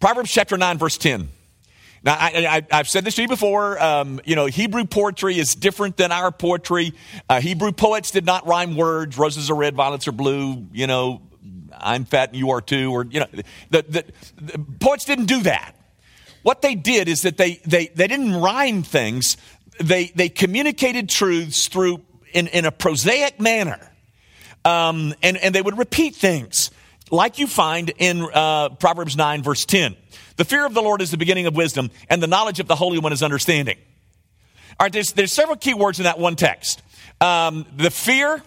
Proverbs 0.00 0.30
chapter 0.30 0.56
nine, 0.56 0.78
verse 0.78 0.98
ten. 0.98 1.28
Now, 2.02 2.14
I, 2.14 2.64
have 2.70 2.88
said 2.88 3.04
this 3.04 3.16
to 3.16 3.22
you 3.22 3.28
before. 3.28 3.82
Um, 3.82 4.20
you 4.24 4.36
know, 4.36 4.46
Hebrew 4.46 4.84
poetry 4.84 5.38
is 5.38 5.56
different 5.56 5.96
than 5.96 6.12
our 6.12 6.30
poetry. 6.30 6.92
Uh, 7.28 7.40
Hebrew 7.40 7.72
poets 7.72 8.12
did 8.12 8.24
not 8.24 8.46
rhyme 8.46 8.76
words. 8.76 9.18
Roses 9.18 9.50
are 9.50 9.56
red, 9.56 9.74
violets 9.74 10.06
are 10.06 10.12
blue. 10.12 10.68
You 10.72 10.86
know, 10.86 11.22
I'm 11.76 12.04
fat 12.04 12.28
and 12.28 12.38
you 12.38 12.50
are 12.50 12.60
too. 12.60 12.92
Or 12.92 13.04
you 13.04 13.20
know, 13.20 13.26
the, 13.70 13.82
the, 13.88 14.04
the 14.36 14.58
poets 14.78 15.04
didn't 15.04 15.24
do 15.24 15.42
that. 15.42 15.74
What 16.42 16.62
they 16.62 16.76
did 16.76 17.08
is 17.08 17.22
that 17.22 17.38
they, 17.38 17.54
they, 17.66 17.88
they 17.88 18.06
didn't 18.06 18.34
rhyme 18.40 18.84
things, 18.84 19.36
they, 19.80 20.12
they 20.14 20.28
communicated 20.28 21.08
truths 21.08 21.66
through 21.66 22.02
in, 22.32 22.46
in 22.46 22.64
a 22.64 22.70
prosaic 22.70 23.40
manner. 23.40 23.80
Um, 24.66 25.14
and, 25.22 25.36
and 25.36 25.54
they 25.54 25.62
would 25.62 25.78
repeat 25.78 26.16
things 26.16 26.72
like 27.12 27.38
you 27.38 27.46
find 27.46 27.92
in 27.98 28.26
uh, 28.34 28.70
Proverbs 28.70 29.16
9, 29.16 29.44
verse 29.44 29.64
10. 29.64 29.94
The 30.36 30.44
fear 30.44 30.66
of 30.66 30.74
the 30.74 30.82
Lord 30.82 31.00
is 31.00 31.12
the 31.12 31.16
beginning 31.16 31.46
of 31.46 31.54
wisdom, 31.54 31.88
and 32.10 32.20
the 32.20 32.26
knowledge 32.26 32.58
of 32.58 32.66
the 32.66 32.74
Holy 32.74 32.98
One 32.98 33.12
is 33.12 33.22
understanding. 33.22 33.78
All 34.78 34.84
right, 34.84 34.92
there's, 34.92 35.12
there's 35.12 35.32
several 35.32 35.56
key 35.56 35.72
words 35.72 36.00
in 36.00 36.04
that 36.04 36.18
one 36.18 36.34
text. 36.34 36.82
Um, 37.20 37.64
the 37.76 37.92
fear, 37.92 38.42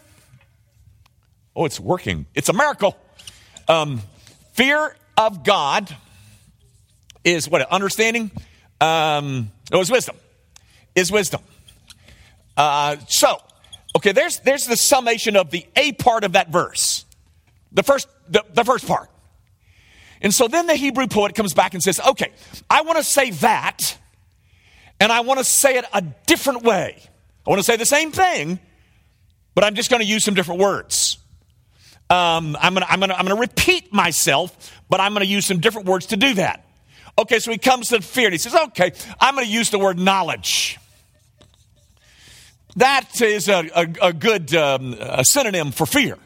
oh, 1.55 1.63
it's 1.63 1.79
working. 1.79 2.25
It's 2.35 2.49
a 2.49 2.53
miracle. 2.53 2.97
Um, 3.69 4.01
fear 4.53 4.97
of 5.17 5.45
God 5.45 5.95
is 7.23 7.49
what? 7.49 7.61
Understanding? 7.71 8.29
Um, 8.81 9.51
no, 9.71 9.79
is 9.79 9.89
wisdom. 9.89 10.17
Is 10.95 11.13
wisdom. 11.13 11.41
Uh, 12.57 12.97
so, 13.07 13.41
okay, 13.95 14.11
there's, 14.11 14.39
there's 14.39 14.65
the 14.65 14.77
summation 14.77 15.35
of 15.35 15.51
the 15.51 15.65
A 15.75 15.91
part 15.93 16.23
of 16.23 16.33
that 16.33 16.49
verse. 16.49 17.05
The 17.71 17.83
first, 17.83 18.07
the, 18.27 18.43
the 18.53 18.63
first 18.63 18.87
part. 18.87 19.09
And 20.21 20.33
so 20.33 20.47
then 20.47 20.67
the 20.67 20.75
Hebrew 20.75 21.07
poet 21.07 21.35
comes 21.35 21.53
back 21.53 21.73
and 21.73 21.83
says, 21.83 21.99
okay, 21.99 22.31
I 22.69 22.81
want 22.81 22.97
to 22.97 23.03
say 23.03 23.31
that, 23.31 23.97
and 24.99 25.11
I 25.11 25.21
want 25.21 25.39
to 25.39 25.45
say 25.45 25.77
it 25.77 25.85
a 25.93 26.01
different 26.01 26.63
way. 26.63 27.01
I 27.45 27.49
want 27.49 27.59
to 27.59 27.63
say 27.63 27.77
the 27.77 27.85
same 27.85 28.11
thing, 28.11 28.59
but 29.55 29.63
I'm 29.63 29.75
just 29.75 29.89
going 29.89 30.01
to 30.01 30.07
use 30.07 30.23
some 30.23 30.33
different 30.33 30.61
words. 30.61 31.17
Um, 32.09 32.57
I'm 32.59 32.73
going 32.73 32.85
to 32.85 32.91
I'm 32.91 32.99
gonna, 32.99 33.13
I'm 33.13 33.25
gonna 33.25 33.39
repeat 33.39 33.93
myself, 33.93 34.73
but 34.89 34.99
I'm 34.99 35.13
going 35.13 35.25
to 35.25 35.31
use 35.31 35.45
some 35.45 35.59
different 35.59 35.87
words 35.87 36.07
to 36.07 36.17
do 36.17 36.33
that. 36.35 36.65
Okay, 37.17 37.39
so 37.39 37.51
he 37.51 37.57
comes 37.57 37.89
to 37.89 38.01
fear 38.01 38.25
and 38.25 38.33
he 38.33 38.37
says, 38.37 38.55
okay, 38.55 38.93
I'm 39.19 39.35
going 39.35 39.45
to 39.45 39.51
use 39.51 39.69
the 39.69 39.79
word 39.79 39.99
knowledge. 39.99 40.79
That 42.79 43.21
is 43.21 43.49
a, 43.49 43.69
a, 43.75 44.07
a 44.07 44.13
good 44.13 44.55
um, 44.55 44.93
a 44.97 45.25
synonym 45.25 45.71
for 45.71 45.85
fear. 45.85 46.17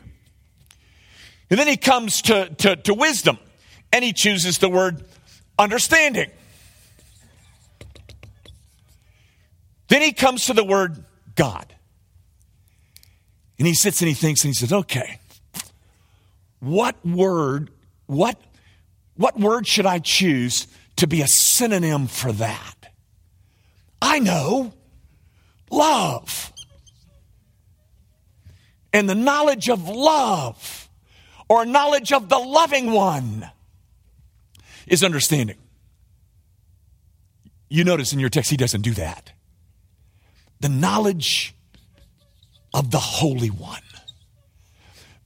And 1.49 1.59
then 1.59 1.67
he 1.67 1.77
comes 1.77 2.21
to, 2.23 2.49
to, 2.49 2.75
to 2.75 2.93
wisdom 2.93 3.39
and 3.91 4.05
he 4.05 4.13
chooses 4.13 4.59
the 4.59 4.69
word 4.69 5.03
understanding. 5.57 6.29
Then 9.87 10.03
he 10.03 10.13
comes 10.13 10.45
to 10.45 10.53
the 10.53 10.63
word 10.63 11.03
God. 11.33 11.73
And 13.57 13.67
he 13.67 13.73
sits 13.73 14.01
and 14.03 14.07
he 14.07 14.13
thinks 14.13 14.43
and 14.43 14.49
he 14.49 14.53
says, 14.53 14.71
okay, 14.71 15.19
what 16.59 17.03
word, 17.03 17.71
what, 18.05 18.39
what 19.15 19.39
word 19.39 19.65
should 19.65 19.87
I 19.87 19.97
choose 19.97 20.67
to 20.97 21.07
be 21.07 21.23
a 21.23 21.27
synonym 21.27 22.05
for 22.05 22.31
that. 22.31 22.93
I 24.03 24.19
know 24.19 24.73
love. 25.69 26.51
And 28.91 29.09
the 29.09 29.15
knowledge 29.15 29.69
of 29.69 29.89
love 29.89 30.89
or 31.49 31.65
knowledge 31.65 32.13
of 32.13 32.29
the 32.29 32.37
loving 32.37 32.91
one 32.91 33.49
is 34.87 35.03
understanding. 35.03 35.57
You 37.69 37.83
notice 37.83 38.13
in 38.13 38.19
your 38.19 38.29
text, 38.29 38.51
he 38.51 38.57
doesn't 38.57 38.81
do 38.81 38.93
that. 38.93 39.31
The 40.59 40.69
knowledge 40.69 41.55
of 42.73 42.91
the 42.91 42.99
Holy 42.99 43.49
One. 43.49 43.81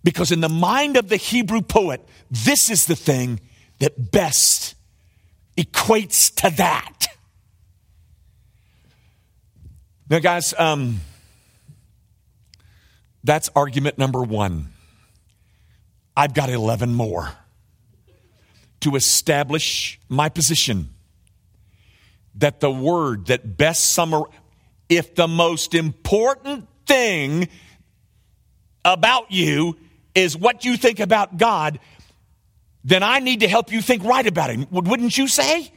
Because 0.04 0.32
in 0.32 0.40
the 0.40 0.50
mind 0.50 0.96
of 0.96 1.10
the 1.10 1.18
Hebrew 1.18 1.62
poet, 1.62 2.02
this 2.32 2.70
is 2.70 2.86
the 2.86 2.96
thing 2.96 3.42
that 3.80 4.12
best 4.12 4.76
equates 5.58 6.34
to 6.36 6.56
that. 6.56 7.08
Now, 10.10 10.20
guys, 10.20 10.54
um, 10.58 11.02
that's 13.26 13.50
argument 13.56 13.98
number 13.98 14.24
one. 14.24 14.70
I've 16.16 16.34
got 16.34 16.50
11 16.50 16.94
more 16.94 17.34
to 18.82 18.96
establish 18.96 20.00
my 20.08 20.30
position 20.30 20.94
that 22.36 22.62
the 22.62 22.72
word 22.72 23.26
that 23.26 23.58
best 23.58 23.92
summarizes, 23.92 24.34
if 24.88 25.14
the 25.16 25.28
most 25.28 25.74
important 25.76 26.70
thing 26.86 27.50
about 28.86 29.30
you 29.30 29.78
is 30.16 30.38
what 30.38 30.64
you 30.64 30.78
think 30.78 31.02
about 31.02 31.36
God, 31.36 31.80
then 32.86 33.04
I 33.04 33.20
need 33.20 33.42
to 33.42 33.50
help 33.50 33.74
you 33.74 33.82
think 33.82 34.06
right 34.06 34.26
about 34.26 34.52
him. 34.52 34.68
Wouldn't 34.72 35.18
you 35.18 35.28
say? 35.28 35.70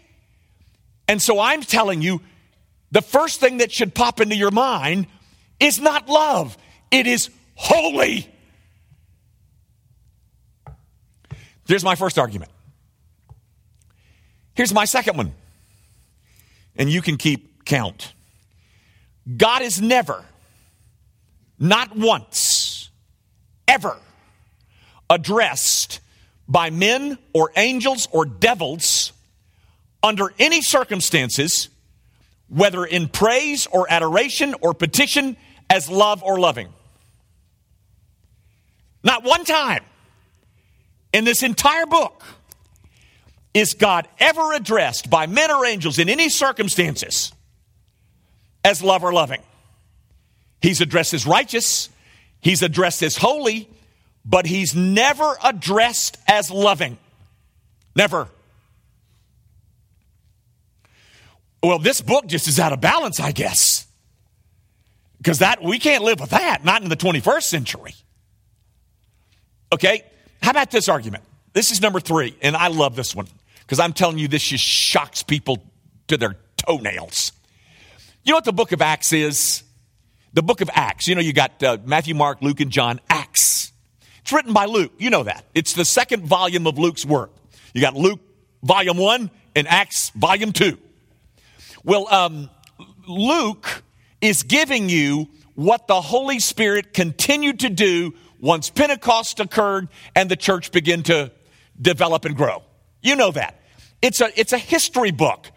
And 1.08 1.20
so 1.20 1.40
I'm 1.40 1.62
telling 1.62 2.00
you, 2.00 2.20
the 2.90 3.02
first 3.02 3.40
thing 3.40 3.58
that 3.58 3.70
should 3.70 3.94
pop 3.94 4.20
into 4.20 4.36
your 4.36 4.50
mind 4.50 5.06
is 5.58 5.80
not 5.80 6.08
love, 6.08 6.56
it 6.90 7.06
is 7.06 7.30
holy. 7.54 8.28
There's 11.66 11.84
my 11.84 11.94
first 11.94 12.18
argument. 12.18 12.50
Here's 14.54 14.74
my 14.74 14.84
second 14.84 15.16
one. 15.16 15.32
And 16.76 16.90
you 16.90 17.00
can 17.00 17.16
keep 17.16 17.64
count. 17.64 18.12
God 19.36 19.62
is 19.62 19.80
never, 19.80 20.24
not 21.58 21.96
once, 21.96 22.90
ever 23.68 23.96
addressed 25.08 26.00
by 26.48 26.70
men 26.70 27.18
or 27.32 27.52
angels 27.56 28.08
or 28.10 28.24
devils 28.24 29.12
under 30.02 30.32
any 30.38 30.62
circumstances, 30.62 31.68
whether 32.50 32.84
in 32.84 33.08
praise 33.08 33.66
or 33.66 33.86
adoration 33.90 34.54
or 34.60 34.74
petition, 34.74 35.36
as 35.70 35.88
love 35.88 36.22
or 36.22 36.38
loving. 36.38 36.68
Not 39.02 39.24
one 39.24 39.44
time 39.44 39.84
in 41.12 41.24
this 41.24 41.42
entire 41.42 41.86
book 41.86 42.22
is 43.54 43.74
God 43.74 44.06
ever 44.18 44.52
addressed 44.52 45.08
by 45.08 45.26
men 45.26 45.50
or 45.50 45.64
angels 45.64 45.98
in 45.98 46.08
any 46.08 46.28
circumstances 46.28 47.32
as 48.64 48.82
love 48.82 49.02
or 49.02 49.12
loving. 49.12 49.42
He's 50.60 50.80
addressed 50.80 51.14
as 51.14 51.26
righteous, 51.26 51.88
he's 52.40 52.62
addressed 52.62 53.02
as 53.02 53.16
holy, 53.16 53.68
but 54.24 54.46
he's 54.46 54.74
never 54.74 55.36
addressed 55.42 56.18
as 56.26 56.50
loving. 56.50 56.98
Never. 57.96 58.28
Well, 61.62 61.78
this 61.78 62.00
book 62.00 62.26
just 62.26 62.48
is 62.48 62.58
out 62.58 62.72
of 62.72 62.80
balance, 62.80 63.20
I 63.20 63.32
guess. 63.32 63.86
Because 65.18 65.40
that 65.40 65.62
we 65.62 65.78
can't 65.78 66.02
live 66.02 66.20
with 66.20 66.30
that, 66.30 66.64
not 66.64 66.82
in 66.82 66.88
the 66.88 66.96
21st 66.96 67.42
century. 67.42 67.94
Okay, 69.72 70.02
how 70.42 70.50
about 70.50 70.70
this 70.70 70.88
argument? 70.88 71.24
This 71.52 71.70
is 71.70 71.80
number 71.80 72.00
three, 72.00 72.36
and 72.40 72.56
I 72.56 72.68
love 72.68 72.96
this 72.96 73.14
one 73.14 73.26
because 73.60 73.78
I'm 73.78 73.92
telling 73.92 74.18
you, 74.18 74.28
this 74.28 74.42
just 74.42 74.64
shocks 74.64 75.22
people 75.22 75.62
to 76.08 76.16
their 76.16 76.36
toenails. 76.56 77.32
You 78.24 78.32
know 78.32 78.36
what 78.38 78.44
the 78.44 78.52
book 78.52 78.72
of 78.72 78.82
Acts 78.82 79.12
is? 79.12 79.62
The 80.32 80.42
book 80.42 80.60
of 80.60 80.70
Acts. 80.72 81.06
You 81.06 81.14
know, 81.14 81.20
you 81.20 81.32
got 81.32 81.62
uh, 81.62 81.78
Matthew, 81.84 82.14
Mark, 82.14 82.42
Luke, 82.42 82.60
and 82.60 82.70
John. 82.70 83.00
Acts. 83.08 83.72
It's 84.22 84.32
written 84.32 84.52
by 84.52 84.64
Luke. 84.64 84.92
You 84.98 85.10
know 85.10 85.22
that. 85.24 85.44
It's 85.54 85.74
the 85.74 85.84
second 85.84 86.24
volume 86.24 86.66
of 86.66 86.78
Luke's 86.78 87.04
work. 87.04 87.30
You 87.74 87.80
got 87.80 87.94
Luke, 87.94 88.20
volume 88.62 88.96
one, 88.96 89.30
and 89.54 89.68
Acts, 89.68 90.10
volume 90.10 90.52
two. 90.52 90.78
Well, 91.84 92.06
um, 92.12 92.50
Luke 93.08 93.82
is 94.20 94.42
giving 94.42 94.88
you 94.88 95.28
what 95.54 95.86
the 95.86 96.00
Holy 96.00 96.38
Spirit 96.38 96.92
continued 96.92 97.60
to 97.60 97.70
do 97.70 98.14
once 98.38 98.70
Pentecost 98.70 99.40
occurred 99.40 99.88
and 100.14 100.30
the 100.30 100.36
church 100.36 100.72
began 100.72 101.02
to 101.04 101.32
develop 101.80 102.24
and 102.24 102.36
grow. 102.36 102.62
You 103.02 103.16
know 103.16 103.30
that. 103.32 103.60
It's 104.02 104.20
a, 104.20 104.30
it's 104.38 104.52
a 104.52 104.58
history 104.58 105.10
book. 105.10 105.50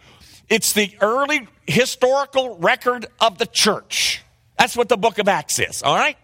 It's 0.49 0.73
the 0.73 0.95
early 1.01 1.47
historical 1.67 2.57
record 2.57 3.05
of 3.19 3.37
the 3.37 3.45
church. 3.45 4.21
That's 4.57 4.75
what 4.75 4.89
the 4.89 4.97
book 4.97 5.19
of 5.19 5.27
Acts 5.27 5.59
is, 5.59 5.81
all 5.83 5.95
right? 5.95 6.17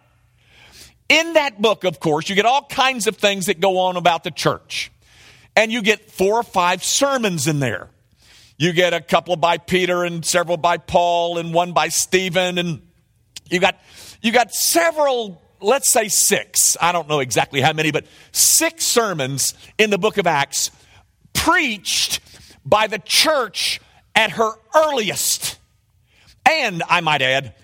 In 1.08 1.34
that 1.34 1.62
book, 1.62 1.84
of 1.84 2.00
course, 2.00 2.30
you 2.30 2.36
get 2.36 2.46
all 2.46 2.64
kinds 2.66 3.08
of 3.08 3.18
things 3.18 3.48
that 3.48 3.60
go 3.60 3.80
on 3.80 3.96
about 3.96 4.24
the 4.24 4.32
church. 4.32 4.92
And 5.56 5.72
you 5.72 5.82
get 5.82 6.12
four 6.12 6.36
or 6.36 6.44
five 6.44 6.84
sermons 6.84 7.48
in 7.48 7.60
there. 7.60 7.90
You 8.60 8.74
get 8.74 8.94
a 8.94 9.00
couple 9.00 9.38
by 9.38 9.58
Peter 9.58 10.04
and 10.04 10.26
several 10.26 10.58
by 10.58 10.76
Paul 10.76 11.38
and 11.38 11.54
one 11.54 11.72
by 11.72 11.88
Stephen 11.88 12.58
and 12.58 12.82
you 13.50 13.62
got 13.62 13.80
you 14.22 14.34
got 14.34 14.54
several 14.54 15.42
let's 15.62 15.90
say 15.90 16.10
6. 16.10 16.76
I 16.82 16.92
don't 16.92 17.08
know 17.08 17.22
exactly 17.22 17.62
how 17.62 17.72
many 17.72 17.92
but 17.92 18.06
6 18.34 18.84
sermons 18.84 19.54
in 19.78 19.92
the 19.92 19.98
book 19.98 20.18
of 20.18 20.28
Acts 20.28 20.72
preached 21.32 22.20
by 22.66 22.88
the 22.88 23.00
church 23.00 23.80
at 24.14 24.32
her 24.32 24.52
earliest 24.76 25.58
and 26.46 26.84
I 26.90 27.00
might 27.00 27.22
add 27.22 27.56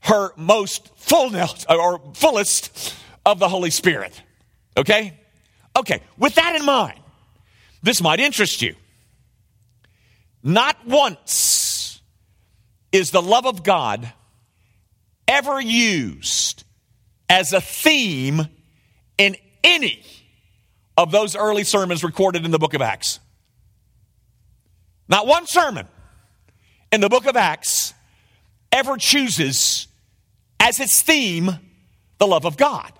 her 0.00 0.32
most 0.36 0.90
fullness 0.96 1.64
or 1.68 2.00
fullest 2.14 2.92
of 3.24 3.38
the 3.38 3.48
Holy 3.48 3.70
Spirit. 3.70 4.20
Okay? 4.76 5.16
Okay, 5.78 6.00
with 6.18 6.34
that 6.34 6.56
in 6.56 6.64
mind, 6.64 6.98
this 7.84 8.02
might 8.02 8.18
interest 8.18 8.62
you. 8.62 8.74
Not 10.42 10.86
once 10.86 12.00
is 12.92 13.10
the 13.10 13.22
love 13.22 13.46
of 13.46 13.62
God 13.62 14.12
ever 15.28 15.60
used 15.60 16.64
as 17.28 17.52
a 17.52 17.60
theme 17.60 18.48
in 19.18 19.36
any 19.62 20.02
of 20.96 21.10
those 21.10 21.36
early 21.36 21.64
sermons 21.64 22.02
recorded 22.02 22.44
in 22.44 22.50
the 22.50 22.58
book 22.58 22.74
of 22.74 22.82
Acts. 22.82 23.20
Not 25.08 25.26
one 25.26 25.46
sermon 25.46 25.86
in 26.92 27.00
the 27.00 27.08
book 27.08 27.26
of 27.26 27.36
Acts 27.36 27.94
ever 28.72 28.96
chooses 28.96 29.88
as 30.58 30.80
its 30.80 31.02
theme 31.02 31.58
the 32.18 32.26
love 32.26 32.44
of 32.44 32.56
God. 32.56 32.92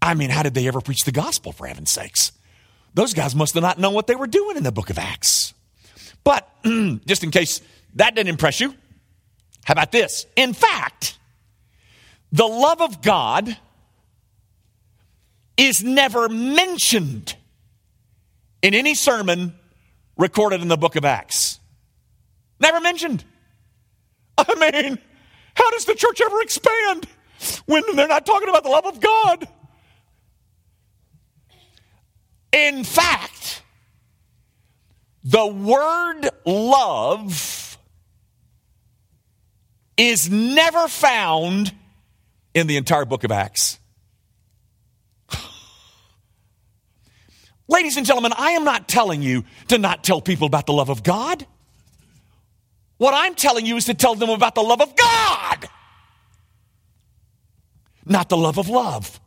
I 0.00 0.14
mean, 0.14 0.30
how 0.30 0.42
did 0.42 0.54
they 0.54 0.68
ever 0.68 0.80
preach 0.80 1.04
the 1.04 1.12
gospel, 1.12 1.52
for 1.52 1.66
heaven's 1.66 1.90
sakes? 1.90 2.32
Those 2.94 3.12
guys 3.12 3.34
must 3.34 3.54
have 3.54 3.62
not 3.62 3.78
known 3.78 3.92
what 3.92 4.06
they 4.06 4.14
were 4.14 4.26
doing 4.26 4.56
in 4.56 4.62
the 4.62 4.72
book 4.72 4.90
of 4.90 4.98
Acts. 4.98 5.52
But 6.22 6.48
just 7.06 7.24
in 7.24 7.30
case 7.30 7.60
that 7.96 8.14
didn't 8.14 8.30
impress 8.30 8.60
you, 8.60 8.74
how 9.64 9.72
about 9.72 9.92
this? 9.92 10.26
In 10.36 10.52
fact, 10.52 11.18
the 12.32 12.46
love 12.46 12.80
of 12.80 13.02
God 13.02 13.56
is 15.56 15.82
never 15.82 16.28
mentioned 16.28 17.36
in 18.62 18.74
any 18.74 18.94
sermon 18.94 19.54
recorded 20.16 20.62
in 20.62 20.68
the 20.68 20.76
book 20.76 20.96
of 20.96 21.04
Acts. 21.04 21.60
Never 22.60 22.80
mentioned. 22.80 23.24
I 24.38 24.54
mean, 24.54 24.98
how 25.54 25.70
does 25.70 25.84
the 25.84 25.94
church 25.94 26.20
ever 26.20 26.40
expand 26.42 27.06
when 27.66 27.82
they're 27.94 28.08
not 28.08 28.26
talking 28.26 28.48
about 28.48 28.62
the 28.62 28.70
love 28.70 28.86
of 28.86 29.00
God? 29.00 29.48
In 32.54 32.84
fact, 32.84 33.62
the 35.24 35.44
word 35.44 36.30
love 36.46 37.76
is 39.96 40.30
never 40.30 40.86
found 40.86 41.74
in 42.54 42.68
the 42.68 42.76
entire 42.76 43.04
book 43.04 43.24
of 43.24 43.32
Acts. 43.32 43.80
Ladies 47.66 47.96
and 47.96 48.06
gentlemen, 48.06 48.32
I 48.36 48.52
am 48.52 48.62
not 48.62 48.86
telling 48.86 49.20
you 49.20 49.42
to 49.68 49.78
not 49.78 50.04
tell 50.04 50.20
people 50.20 50.46
about 50.46 50.66
the 50.66 50.74
love 50.74 50.90
of 50.90 51.02
God. 51.02 51.44
What 52.98 53.14
I'm 53.14 53.34
telling 53.34 53.66
you 53.66 53.76
is 53.76 53.86
to 53.86 53.94
tell 53.94 54.14
them 54.14 54.30
about 54.30 54.54
the 54.54 54.62
love 54.62 54.80
of 54.80 54.94
God, 54.94 55.68
not 58.06 58.28
the 58.28 58.36
love 58.36 58.58
of 58.58 58.68
love. 58.68 59.18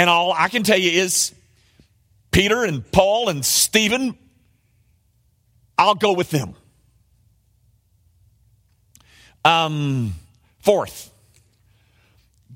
And 0.00 0.08
all 0.08 0.32
I 0.32 0.48
can 0.48 0.62
tell 0.62 0.78
you 0.78 0.90
is 0.90 1.34
Peter 2.30 2.64
and 2.64 2.90
Paul 2.90 3.28
and 3.28 3.44
Stephen, 3.44 4.16
I'll 5.76 5.94
go 5.94 6.14
with 6.14 6.30
them. 6.30 6.54
Um, 9.44 10.14
fourth, 10.60 11.10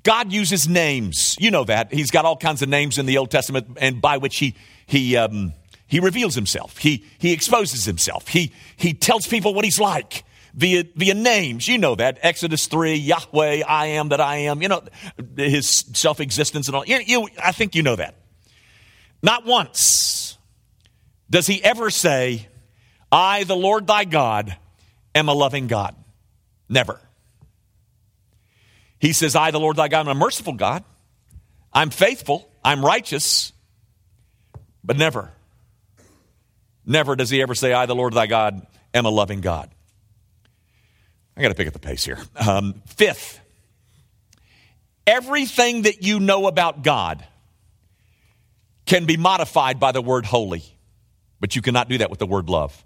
God 0.04 0.32
uses 0.32 0.66
names. 0.66 1.36
You 1.38 1.50
know 1.50 1.64
that. 1.64 1.92
He's 1.92 2.10
got 2.10 2.24
all 2.24 2.38
kinds 2.38 2.62
of 2.62 2.70
names 2.70 2.96
in 2.96 3.04
the 3.04 3.18
Old 3.18 3.30
Testament 3.30 3.76
and 3.78 4.00
by 4.00 4.16
which 4.16 4.38
he, 4.38 4.54
he, 4.86 5.14
um, 5.18 5.52
he 5.86 6.00
reveals 6.00 6.34
himself. 6.34 6.78
He, 6.78 7.04
he 7.18 7.34
exposes 7.34 7.84
himself. 7.84 8.26
He, 8.26 8.52
he 8.74 8.94
tells 8.94 9.26
people 9.26 9.52
what 9.52 9.66
he's 9.66 9.78
like 9.78 10.24
via, 10.54 10.84
via 10.94 11.14
names. 11.14 11.66
You 11.68 11.78
know 11.78 11.94
that. 11.94 12.18
Exodus 12.22 12.66
3, 12.66 12.94
Yahweh, 12.94 13.62
I 13.66 13.86
am 13.86 14.10
that 14.10 14.20
I 14.20 14.36
am. 14.36 14.62
You 14.62 14.68
know, 14.68 14.82
his 15.36 15.68
self 15.68 16.20
existence 16.20 16.68
and 16.68 16.76
all. 16.76 16.86
You, 16.86 16.98
you, 17.04 17.28
I 17.42 17.52
think 17.52 17.74
you 17.74 17.82
know 17.82 17.96
that. 17.96 18.14
Not 19.22 19.44
once 19.44 20.38
does 21.28 21.46
he 21.46 21.62
ever 21.62 21.90
say, 21.90 22.48
I, 23.10 23.44
the 23.44 23.56
Lord 23.56 23.86
thy 23.86 24.04
God, 24.04 24.56
am 25.14 25.28
a 25.28 25.34
loving 25.34 25.66
God. 25.66 25.94
Never. 26.68 27.00
He 28.98 29.12
says, 29.12 29.36
I, 29.36 29.50
the 29.50 29.60
Lord 29.60 29.76
thy 29.76 29.88
God, 29.88 30.00
am 30.00 30.08
a 30.08 30.14
merciful 30.14 30.54
God. 30.54 30.84
I'm 31.72 31.90
faithful. 31.90 32.48
I'm 32.64 32.84
righteous. 32.84 33.52
But 34.82 34.98
never, 34.98 35.32
never 36.84 37.16
does 37.16 37.30
he 37.30 37.40
ever 37.40 37.54
say, 37.54 37.72
I, 37.72 37.86
the 37.86 37.94
Lord 37.94 38.12
thy 38.12 38.26
God, 38.26 38.66
am 38.92 39.06
a 39.06 39.10
loving 39.10 39.40
God. 39.40 39.73
I 41.36 41.42
got 41.42 41.48
to 41.48 41.54
pick 41.54 41.66
up 41.66 41.72
the 41.72 41.80
pace 41.80 42.04
here. 42.04 42.18
Um, 42.36 42.82
fifth, 42.86 43.40
everything 45.06 45.82
that 45.82 46.02
you 46.02 46.20
know 46.20 46.46
about 46.46 46.82
God 46.82 47.24
can 48.86 49.04
be 49.04 49.16
modified 49.16 49.80
by 49.80 49.92
the 49.92 50.02
word 50.02 50.26
holy, 50.26 50.62
but 51.40 51.56
you 51.56 51.62
cannot 51.62 51.88
do 51.88 51.98
that 51.98 52.10
with 52.10 52.18
the 52.18 52.26
word 52.26 52.48
love. 52.48 52.84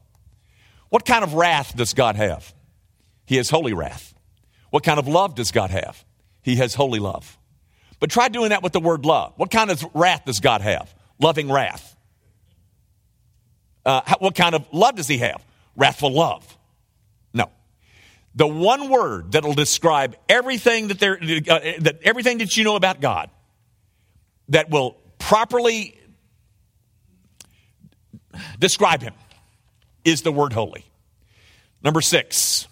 What 0.88 1.04
kind 1.04 1.22
of 1.22 1.34
wrath 1.34 1.76
does 1.76 1.92
God 1.92 2.16
have? 2.16 2.54
He 3.26 3.36
has 3.36 3.50
holy 3.50 3.74
wrath. 3.74 4.14
What 4.70 4.82
kind 4.82 4.98
of 4.98 5.06
love 5.06 5.34
does 5.34 5.50
God 5.52 5.70
have? 5.70 6.04
He 6.40 6.56
has 6.56 6.74
holy 6.74 6.98
love. 6.98 7.38
But 8.00 8.10
try 8.10 8.28
doing 8.28 8.50
that 8.50 8.62
with 8.62 8.72
the 8.72 8.80
word 8.80 9.04
love. 9.04 9.34
What 9.36 9.50
kind 9.50 9.70
of 9.70 9.84
wrath 9.92 10.24
does 10.24 10.40
God 10.40 10.62
have? 10.62 10.94
Loving 11.20 11.50
wrath. 11.50 11.96
Uh, 13.84 14.00
what 14.20 14.34
kind 14.34 14.54
of 14.54 14.66
love 14.72 14.94
does 14.94 15.08
he 15.08 15.18
have? 15.18 15.44
Wrathful 15.76 16.12
love 16.12 16.57
the 18.38 18.46
one 18.46 18.88
word 18.88 19.32
that'll 19.32 19.52
describe 19.52 20.14
everything 20.28 20.88
that 20.88 21.00
there, 21.00 21.18
uh, 21.20 21.58
that 21.80 21.98
everything 22.04 22.38
that 22.38 22.56
you 22.56 22.62
know 22.62 22.76
about 22.76 23.00
God, 23.00 23.30
that 24.50 24.70
will 24.70 24.96
properly 25.18 25.98
describe 28.60 29.02
Him, 29.02 29.14
is 30.04 30.22
the 30.22 30.30
word 30.30 30.52
holy. 30.52 30.86
Number 31.82 32.00
six, 32.00 32.68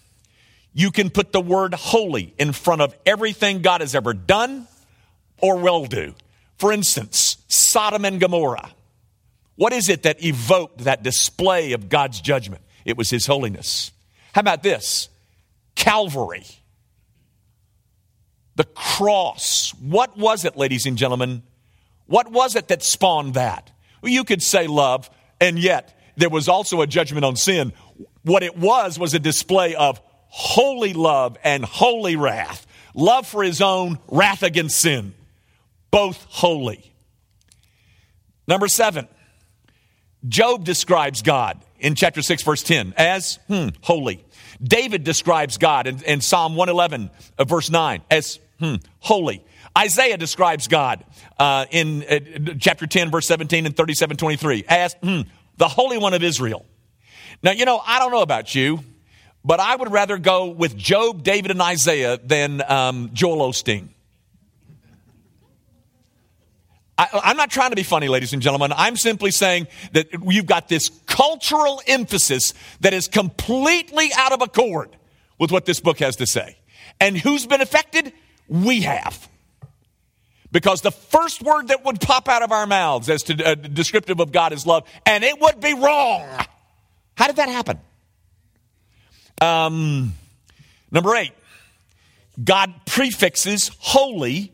you 0.72 0.92
can 0.92 1.10
put 1.10 1.32
the 1.32 1.40
word 1.40 1.74
holy 1.74 2.32
in 2.38 2.52
front 2.52 2.80
of 2.80 2.96
everything 3.04 3.60
God 3.60 3.80
has 3.80 3.96
ever 3.96 4.14
done 4.14 4.68
or 5.38 5.56
will 5.56 5.86
do. 5.86 6.14
For 6.58 6.72
instance, 6.72 7.38
Sodom 7.48 8.04
and 8.04 8.20
Gomorrah. 8.20 8.70
What 9.56 9.72
is 9.72 9.88
it 9.88 10.04
that 10.04 10.24
evoked 10.24 10.84
that 10.84 11.02
display 11.02 11.72
of 11.72 11.88
God's 11.88 12.20
judgment? 12.20 12.62
It 12.84 12.96
was 12.96 13.10
His 13.10 13.26
holiness. 13.26 13.90
How 14.32 14.42
about 14.42 14.62
this? 14.62 15.08
Calvary. 15.76 16.44
The 18.56 18.64
cross. 18.64 19.72
What 19.74 20.16
was 20.16 20.44
it, 20.44 20.56
ladies 20.56 20.86
and 20.86 20.98
gentlemen? 20.98 21.42
What 22.06 22.32
was 22.32 22.56
it 22.56 22.68
that 22.68 22.82
spawned 22.82 23.34
that? 23.34 23.70
Well, 24.02 24.10
you 24.10 24.24
could 24.24 24.42
say 24.42 24.66
love, 24.66 25.08
and 25.40 25.58
yet 25.58 25.96
there 26.16 26.30
was 26.30 26.48
also 26.48 26.80
a 26.80 26.86
judgment 26.86 27.24
on 27.24 27.36
sin. 27.36 27.72
What 28.22 28.42
it 28.42 28.56
was 28.56 28.98
was 28.98 29.14
a 29.14 29.18
display 29.18 29.74
of 29.74 30.00
holy 30.28 30.92
love 30.92 31.36
and 31.44 31.64
holy 31.64 32.16
wrath. 32.16 32.66
Love 32.94 33.26
for 33.26 33.42
his 33.42 33.60
own, 33.60 33.98
wrath 34.08 34.42
against 34.42 34.78
sin. 34.78 35.14
Both 35.90 36.24
holy. 36.28 36.92
Number 38.48 38.68
seven, 38.68 39.08
Job 40.28 40.64
describes 40.64 41.22
God 41.22 41.62
in 41.78 41.94
chapter 41.94 42.22
6, 42.22 42.42
verse 42.42 42.62
10 42.62 42.94
as 42.96 43.38
hmm, 43.48 43.68
holy. 43.82 44.24
David 44.62 45.04
describes 45.04 45.58
God 45.58 45.86
in, 45.86 46.02
in 46.04 46.20
Psalm 46.20 46.56
111, 46.56 47.10
uh, 47.38 47.44
verse 47.44 47.70
9, 47.70 48.02
as 48.10 48.38
hmm, 48.58 48.76
holy. 48.98 49.44
Isaiah 49.76 50.16
describes 50.16 50.68
God 50.68 51.04
uh, 51.38 51.66
in 51.70 52.02
uh, 52.04 52.54
chapter 52.58 52.86
10, 52.86 53.10
verse 53.10 53.26
17 53.26 53.66
and 53.66 53.76
37, 53.76 54.16
23 54.16 54.64
as 54.68 54.94
hmm, 55.02 55.22
the 55.56 55.68
Holy 55.68 55.98
One 55.98 56.14
of 56.14 56.22
Israel. 56.22 56.64
Now, 57.42 57.50
you 57.50 57.64
know, 57.64 57.82
I 57.84 57.98
don't 57.98 58.10
know 58.10 58.22
about 58.22 58.54
you, 58.54 58.80
but 59.44 59.60
I 59.60 59.76
would 59.76 59.92
rather 59.92 60.18
go 60.18 60.46
with 60.46 60.76
Job, 60.76 61.22
David, 61.22 61.50
and 61.50 61.60
Isaiah 61.60 62.18
than 62.22 62.62
um, 62.68 63.10
Joel 63.12 63.50
Osteen. 63.50 63.88
I, 66.98 67.30
am 67.30 67.36
not 67.36 67.50
trying 67.50 67.70
to 67.70 67.76
be 67.76 67.82
funny, 67.82 68.08
ladies 68.08 68.32
and 68.32 68.40
gentlemen. 68.40 68.72
I'm 68.74 68.96
simply 68.96 69.30
saying 69.30 69.68
that 69.92 70.08
you've 70.26 70.46
got 70.46 70.68
this 70.68 70.90
cultural 71.06 71.82
emphasis 71.86 72.54
that 72.80 72.94
is 72.94 73.06
completely 73.06 74.10
out 74.16 74.32
of 74.32 74.40
accord 74.40 74.96
with 75.38 75.52
what 75.52 75.66
this 75.66 75.80
book 75.80 75.98
has 75.98 76.16
to 76.16 76.26
say. 76.26 76.56
And 76.98 77.16
who's 77.16 77.46
been 77.46 77.60
affected? 77.60 78.12
We 78.48 78.82
have. 78.82 79.28
Because 80.50 80.80
the 80.80 80.90
first 80.90 81.42
word 81.42 81.68
that 81.68 81.84
would 81.84 82.00
pop 82.00 82.28
out 82.28 82.42
of 82.42 82.50
our 82.50 82.66
mouths 82.66 83.10
as 83.10 83.24
to 83.24 83.44
uh, 83.44 83.54
descriptive 83.56 84.20
of 84.20 84.32
God 84.32 84.54
is 84.54 84.66
love, 84.66 84.88
and 85.04 85.22
it 85.22 85.38
would 85.38 85.60
be 85.60 85.74
wrong. 85.74 86.26
How 87.14 87.26
did 87.26 87.36
that 87.36 87.50
happen? 87.50 87.78
Um, 89.42 90.14
number 90.90 91.14
eight, 91.14 91.32
God 92.42 92.72
prefixes 92.86 93.70
holy 93.78 94.52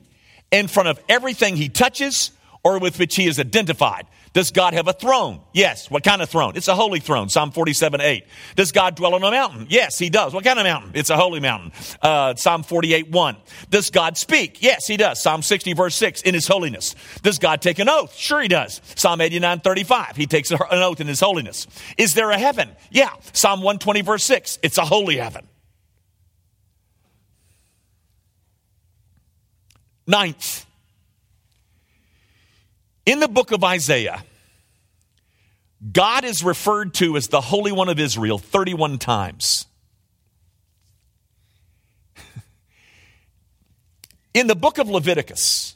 in 0.53 0.69
front 0.69 0.89
of 0.89 1.01
everything 1.09 1.57
he 1.57 1.69
touches 1.69 2.31
or 2.63 2.79
with 2.79 2.99
which 2.99 3.17
he 3.17 3.27
is 3.27 3.41
identified. 3.41 4.07
Does 4.33 4.51
God 4.51 4.73
have 4.73 4.89
a 4.89 4.95
throne? 4.95 5.41
Yes. 5.53 5.91
What 5.91 6.05
kind 6.05 6.23
of 6.23 6.31
throne? 6.31 6.53
It's 6.57 6.69
a 6.69 6.75
holy 6.75 7.01
throne. 7.01 7.29
Psalm 7.29 7.51
47, 7.51 8.01
8. 8.01 8.25
Does 8.57 8.73
God 8.73 8.95
dwell 8.95 9.15
on 9.15 9.23
a 9.23 9.31
mountain? 9.31 9.67
Yes, 9.69 9.99
he 9.99 10.09
does. 10.09 10.33
What 10.33 10.43
kind 10.45 10.59
of 10.59 10.65
mountain? 10.65 10.93
It's 10.95 11.11
a 11.11 11.17
holy 11.17 11.41
mountain. 11.41 11.73
Uh, 12.01 12.35
Psalm 12.35 12.63
48, 12.63 13.11
1. 13.11 13.37
Does 13.69 13.91
God 13.91 14.17
speak? 14.17 14.63
Yes, 14.63 14.87
he 14.87 14.97
does. 14.97 15.21
Psalm 15.21 15.43
60, 15.43 15.75
verse 15.75 15.95
6, 15.97 16.23
in 16.23 16.33
his 16.33 16.47
holiness. 16.47 16.95
Does 17.23 17.39
God 17.39 17.61
take 17.61 17.79
an 17.79 17.91
oath? 17.91 18.15
Sure, 18.15 18.41
he 18.41 18.49
does. 18.49 18.81
Psalm 18.95 19.21
89, 19.21 19.61
35. 19.61 20.17
He 20.17 20.27
takes 20.27 20.51
an 20.51 20.59
oath 20.71 21.01
in 21.01 21.09
his 21.09 21.21
holiness. 21.21 21.67
Is 21.99 22.15
there 22.15 22.31
a 22.31 22.39
heaven? 22.39 22.71
Yeah. 22.91 23.11
Psalm 23.35 23.61
120, 23.61 24.01
verse 24.01 24.25
6. 24.25 24.61
It's 24.63 24.79
a 24.79 24.85
holy 24.85 25.19
heaven. 25.19 25.47
Ninth, 30.07 30.67
in 33.07 33.21
the 33.21 33.29
book 33.29 33.53
of 33.53 33.63
Isaiah, 33.65 34.23
God 35.91 36.25
is 36.25 36.45
referred 36.45 36.95
to 36.95 37.17
as 37.17 37.29
the 37.29 37.41
Holy 37.41 37.73
One 37.73 37.89
of 37.89 37.99
Israel 37.99 38.39
31 38.39 38.99
times. 38.99 39.67
In 44.35 44.47
the 44.47 44.55
book 44.55 44.79
of 44.79 44.89
Leviticus, 44.89 45.75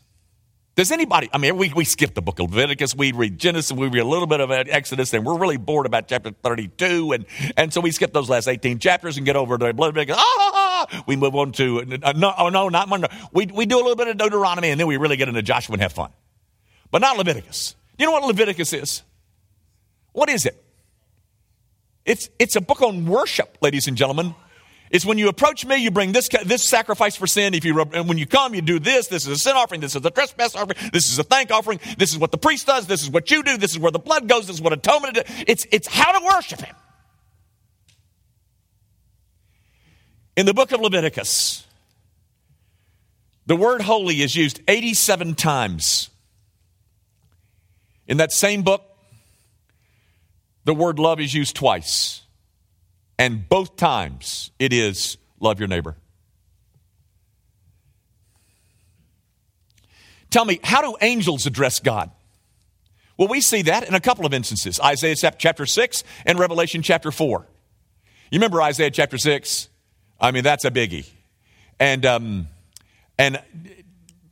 does 0.77 0.93
anybody, 0.93 1.29
I 1.33 1.39
mean, 1.39 1.57
we, 1.57 1.73
we 1.75 1.85
skip 1.85 2.15
the 2.15 2.23
book 2.23 2.39
of 2.39 2.53
Leviticus, 2.53 2.95
we 2.95 3.11
read 3.13 3.39
Genesis, 3.39 3.73
we 3.73 3.89
read 3.89 4.03
a 4.03 4.05
little 4.05 4.29
bit 4.29 4.41
of 4.41 4.51
Exodus, 4.51 5.13
and 5.13 5.25
we're 5.25 5.39
really 5.39 5.57
bored 5.57 5.87
about 5.87 6.07
chapter 6.07 6.31
32, 6.31 7.13
and, 7.13 7.25
and 7.57 7.73
so 7.73 7.81
we 7.81 7.91
skip 7.91 8.13
those 8.13 8.29
last 8.29 8.47
18 8.47 8.79
chapters 8.79 9.17
and 9.17 9.27
get 9.27 9.37
over 9.37 9.59
to 9.59 9.73
Leviticus. 9.73 10.17
Ah, 10.19 10.66
we 11.07 11.17
move 11.17 11.35
on 11.35 11.53
to, 11.53 12.01
uh, 12.03 12.13
no, 12.13 12.35
oh, 12.39 12.49
no, 12.49 12.69
not 12.69 12.89
one. 12.89 13.05
We, 13.33 13.47
we 13.47 13.67
do 13.67 13.77
a 13.77 13.83
little 13.83 13.97
bit 13.97 14.09
of 14.09 14.19
Deuteronomy, 14.19 14.71
and 14.71 14.81
then 14.81 14.87
we 14.87 14.97
really 14.97 15.17
get 15.17 15.29
into 15.29 15.43
Joshua 15.43 15.75
and 15.75 15.83
have 15.83 15.93
fun 15.93 16.11
but 16.91 17.01
not 17.01 17.17
Leviticus. 17.17 17.75
You 17.99 18.07
know 18.07 18.13
what 18.13 18.25
Leviticus 18.25 18.73
is? 18.73 19.03
What 20.13 20.29
is 20.29 20.47
it? 20.47 20.63
It's, 22.05 22.31
it's 22.39 22.57
a 22.57 22.61
book 22.61 22.83
on 22.83 23.07
worship, 23.07 23.59
ladies 23.61 23.89
and 23.89 23.97
gentlemen. 23.97 24.35
It's 24.91 25.05
when 25.05 25.19
you 25.19 25.29
approach 25.29 25.67
me, 25.67 25.77
you 25.77 25.91
bring 25.91 26.13
this, 26.13 26.29
this 26.45 26.69
sacrifice 26.69 27.17
for 27.17 27.27
sin. 27.27 27.55
If 27.55 27.65
you, 27.65 27.79
and 27.93 28.09
when 28.09 28.19
you 28.19 28.27
come, 28.27 28.55
you 28.55 28.63
do 28.63 28.79
this. 28.79 29.09
This 29.09 29.27
is 29.27 29.33
a 29.33 29.37
sin 29.37 29.57
offering. 29.57 29.81
This 29.81 29.97
is 29.97 30.05
a 30.05 30.11
trespass 30.11 30.55
offering. 30.55 30.79
This 30.93 31.11
is 31.11 31.19
a 31.19 31.25
thank 31.25 31.51
offering. 31.51 31.81
This 31.99 32.13
is 32.13 32.19
what 32.19 32.31
the 32.31 32.39
priest 32.39 32.69
does. 32.69 32.87
This 32.87 33.03
is 33.03 33.11
what 33.11 33.31
you 33.31 33.43
do. 33.43 33.57
This 33.57 33.73
is 33.73 33.79
where 33.81 33.91
the 33.91 33.99
blood 33.99 34.29
goes. 34.29 34.47
This 34.47 34.57
is 34.57 34.63
what 34.63 34.73
atonement 34.73 35.17
is. 35.17 35.25
It's, 35.49 35.67
it's 35.73 35.89
how 35.89 36.17
to 36.17 36.25
worship 36.25 36.61
him. 36.61 36.75
In 40.37 40.45
the 40.45 40.53
book 40.53 40.71
of 40.73 40.81
Leviticus, 40.81 41.67
the 43.47 43.57
word 43.57 43.81
holy 43.81 44.21
is 44.21 44.37
used 44.37 44.61
87 44.69 45.35
times. 45.35 46.11
In 48.07 48.19
that 48.19 48.33
same 48.33 48.63
book, 48.63 48.83
the 50.65 50.75
word 50.75 50.99
love 50.99 51.21
is 51.21 51.33
used 51.33 51.57
twice. 51.57 52.23
And 53.19 53.49
both 53.49 53.77
times 53.77 54.51
it 54.59 54.75
is 54.75 55.17
love 55.41 55.59
your 55.59 55.69
neighbor. 55.69 55.97
Tell 60.29 60.45
me, 60.45 60.61
how 60.63 60.83
do 60.83 60.97
angels 61.01 61.47
address 61.47 61.81
God? 61.81 62.11
Well, 63.17 63.29
we 63.29 63.41
see 63.41 63.63
that 63.63 63.89
in 63.89 63.95
a 63.95 64.01
couple 64.01 64.27
of 64.27 64.35
instances 64.35 64.79
Isaiah 64.81 65.17
chapter 65.17 65.65
6 65.65 66.05
and 66.27 66.39
Revelation 66.39 66.83
chapter 66.83 67.11
4. 67.11 67.47
You 68.31 68.39
remember 68.39 68.61
Isaiah 68.61 68.91
chapter 68.91 69.17
6? 69.17 69.71
I 70.21 70.31
mean, 70.31 70.45
that's 70.45 70.65
a 70.65 70.71
biggie. 70.71 71.09
And, 71.79 72.07
um, 72.07 72.49
and 73.19 73.41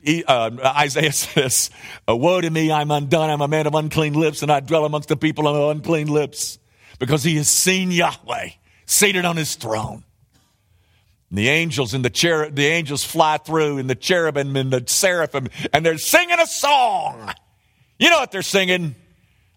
he, 0.01 0.23
uh, 0.23 0.51
Isaiah 0.63 1.11
says, 1.13 1.69
Woe 2.07 2.41
to 2.41 2.49
me, 2.49 2.71
I'm 2.71 2.91
undone. 2.91 3.29
I'm 3.29 3.41
a 3.41 3.47
man 3.47 3.67
of 3.67 3.75
unclean 3.75 4.13
lips, 4.13 4.41
and 4.41 4.51
I 4.51 4.59
dwell 4.59 4.85
amongst 4.85 5.09
the 5.09 5.17
people 5.17 5.47
of 5.47 5.75
unclean 5.75 6.07
lips, 6.07 6.59
because 6.99 7.23
he 7.23 7.35
has 7.37 7.49
seen 7.49 7.91
Yahweh 7.91 8.49
seated 8.85 9.25
on 9.25 9.35
his 9.35 9.55
throne. 9.55 10.03
And 11.29 11.39
the 11.39 11.49
angels 11.49 11.93
and 11.93 12.05
the 12.05 12.11
cher- 12.13 12.49
the 12.49 12.67
angels 12.67 13.03
fly 13.03 13.37
through, 13.37 13.79
and 13.79 13.89
the 13.89 13.95
cherubim 13.95 14.55
and 14.55 14.71
the 14.71 14.83
seraphim, 14.85 15.47
and 15.73 15.85
they're 15.85 15.97
singing 15.97 16.39
a 16.39 16.47
song. 16.47 17.33
You 17.97 18.09
know 18.09 18.19
what 18.19 18.31
they're 18.31 18.41
singing? 18.41 18.95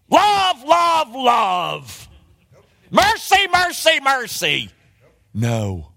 Love, 0.09 0.63
love, 0.63 1.13
love. 1.13 2.09
Mercy, 2.89 3.47
mercy, 3.53 3.99
mercy. 4.01 4.69
No. 5.33 5.88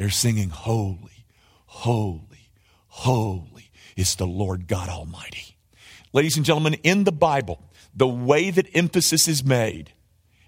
They're 0.00 0.08
singing 0.08 0.48
holy, 0.48 1.26
holy 1.66 2.48
Holy 2.88 3.70
is 3.96 4.14
the 4.14 4.26
Lord 4.26 4.66
God 4.66 4.88
Almighty. 4.88 5.56
Ladies 6.14 6.38
and 6.38 6.46
gentlemen, 6.46 6.74
in 6.82 7.04
the 7.04 7.12
Bible, 7.12 7.60
the 7.94 8.08
way 8.08 8.50
that 8.50 8.66
emphasis 8.74 9.28
is 9.28 9.44
made, 9.44 9.92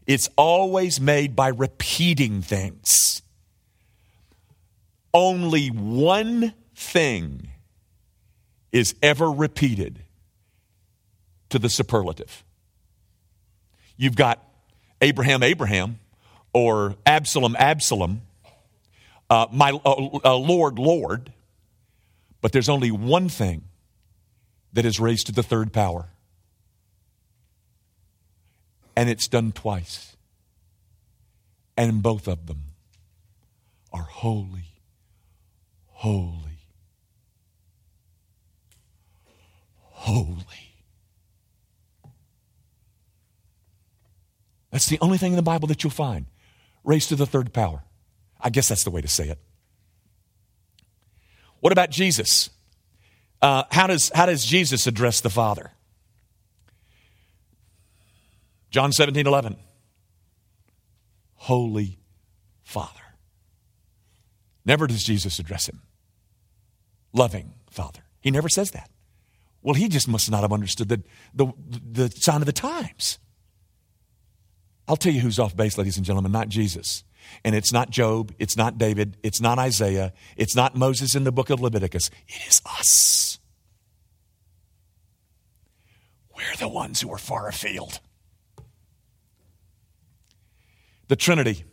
it's 0.06 0.30
always 0.36 1.02
made 1.02 1.36
by 1.36 1.48
repeating 1.48 2.40
things. 2.40 3.20
Only 5.12 5.68
one 5.68 6.54
thing 6.74 7.48
is 8.72 8.94
ever 9.02 9.30
repeated 9.30 9.98
to 11.50 11.58
the 11.58 11.68
superlative. 11.68 12.42
You've 13.98 14.16
got 14.16 14.42
Abraham, 15.02 15.42
Abraham, 15.42 15.98
or 16.54 16.96
Absalom, 17.04 17.54
Absalom, 17.58 18.22
uh, 19.32 19.46
my 19.50 19.70
uh, 19.70 20.18
uh, 20.26 20.36
Lord, 20.36 20.78
Lord. 20.78 21.32
But 22.42 22.52
there's 22.52 22.68
only 22.68 22.90
one 22.90 23.30
thing 23.30 23.62
that 24.74 24.84
is 24.84 25.00
raised 25.00 25.28
to 25.28 25.32
the 25.32 25.42
third 25.42 25.72
power. 25.72 26.10
And 28.94 29.08
it's 29.08 29.28
done 29.28 29.52
twice. 29.52 30.16
And 31.78 32.02
both 32.02 32.28
of 32.28 32.46
them 32.46 32.64
are 33.90 34.02
holy, 34.02 34.82
holy, 35.86 36.58
holy. 39.78 40.74
That's 44.70 44.88
the 44.88 44.98
only 45.00 45.16
thing 45.16 45.32
in 45.32 45.36
the 45.36 45.42
Bible 45.42 45.68
that 45.68 45.82
you'll 45.82 45.90
find 45.90 46.26
raised 46.84 47.08
to 47.08 47.16
the 47.16 47.26
third 47.26 47.54
power. 47.54 47.82
I 48.42 48.50
guess 48.50 48.68
that's 48.68 48.84
the 48.84 48.90
way 48.90 49.00
to 49.00 49.08
say 49.08 49.28
it. 49.28 49.38
What 51.60 51.72
about 51.72 51.90
Jesus? 51.90 52.50
Uh, 53.40 53.64
how, 53.70 53.86
does, 53.86 54.10
how 54.14 54.26
does 54.26 54.44
Jesus 54.44 54.86
address 54.86 55.20
the 55.20 55.30
Father? 55.30 55.70
John 58.70 58.90
17, 58.90 59.26
11. 59.26 59.56
Holy 61.34 61.98
Father. 62.62 63.00
Never 64.64 64.86
does 64.86 65.02
Jesus 65.02 65.38
address 65.38 65.68
him. 65.68 65.82
Loving 67.12 67.54
Father. 67.70 68.00
He 68.20 68.30
never 68.30 68.48
says 68.48 68.70
that. 68.72 68.90
Well, 69.60 69.74
he 69.74 69.88
just 69.88 70.08
must 70.08 70.30
not 70.30 70.42
have 70.42 70.52
understood 70.52 70.88
the, 70.88 71.02
the, 71.34 71.52
the 71.68 72.10
sign 72.10 72.40
of 72.42 72.46
the 72.46 72.52
times. 72.52 73.18
I'll 74.88 74.96
tell 74.96 75.12
you 75.12 75.20
who's 75.20 75.38
off 75.38 75.56
base, 75.56 75.78
ladies 75.78 75.96
and 75.96 76.04
gentlemen, 76.04 76.32
not 76.32 76.48
Jesus. 76.48 77.04
And 77.44 77.54
it's 77.54 77.72
not 77.72 77.90
Job, 77.90 78.32
it's 78.38 78.56
not 78.56 78.78
David, 78.78 79.16
it's 79.22 79.40
not 79.40 79.58
Isaiah, 79.58 80.12
it's 80.36 80.54
not 80.54 80.76
Moses 80.76 81.14
in 81.14 81.24
the 81.24 81.32
book 81.32 81.50
of 81.50 81.60
Leviticus. 81.60 82.10
It 82.28 82.48
is 82.48 82.62
us. 82.78 83.38
We're 86.36 86.56
the 86.58 86.68
ones 86.68 87.00
who 87.00 87.12
are 87.12 87.18
far 87.18 87.48
afield. 87.48 88.00
The 91.08 91.16
Trinity. 91.16 91.64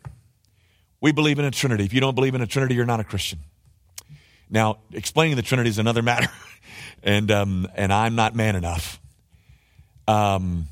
We 1.01 1.11
believe 1.11 1.39
in 1.39 1.45
a 1.45 1.51
Trinity. 1.51 1.85
If 1.85 1.93
you 1.93 2.01
don't 2.01 2.15
believe 2.15 2.35
in 2.35 2.41
a 2.41 2.47
Trinity, 2.47 2.75
you're 2.75 2.85
not 2.85 2.99
a 2.99 3.03
Christian. 3.03 3.39
Now, 4.49 4.79
explaining 4.91 5.35
the 5.35 5.41
Trinity 5.41 5.69
is 5.69 5.77
another 5.77 6.01
matter, 6.03 6.31
and 7.03 7.31
um, 7.31 7.67
and 7.75 7.93
I'm 7.93 8.15
not 8.15 8.35
man 8.35 8.55
enough. 8.55 8.99
Um, 10.07 10.65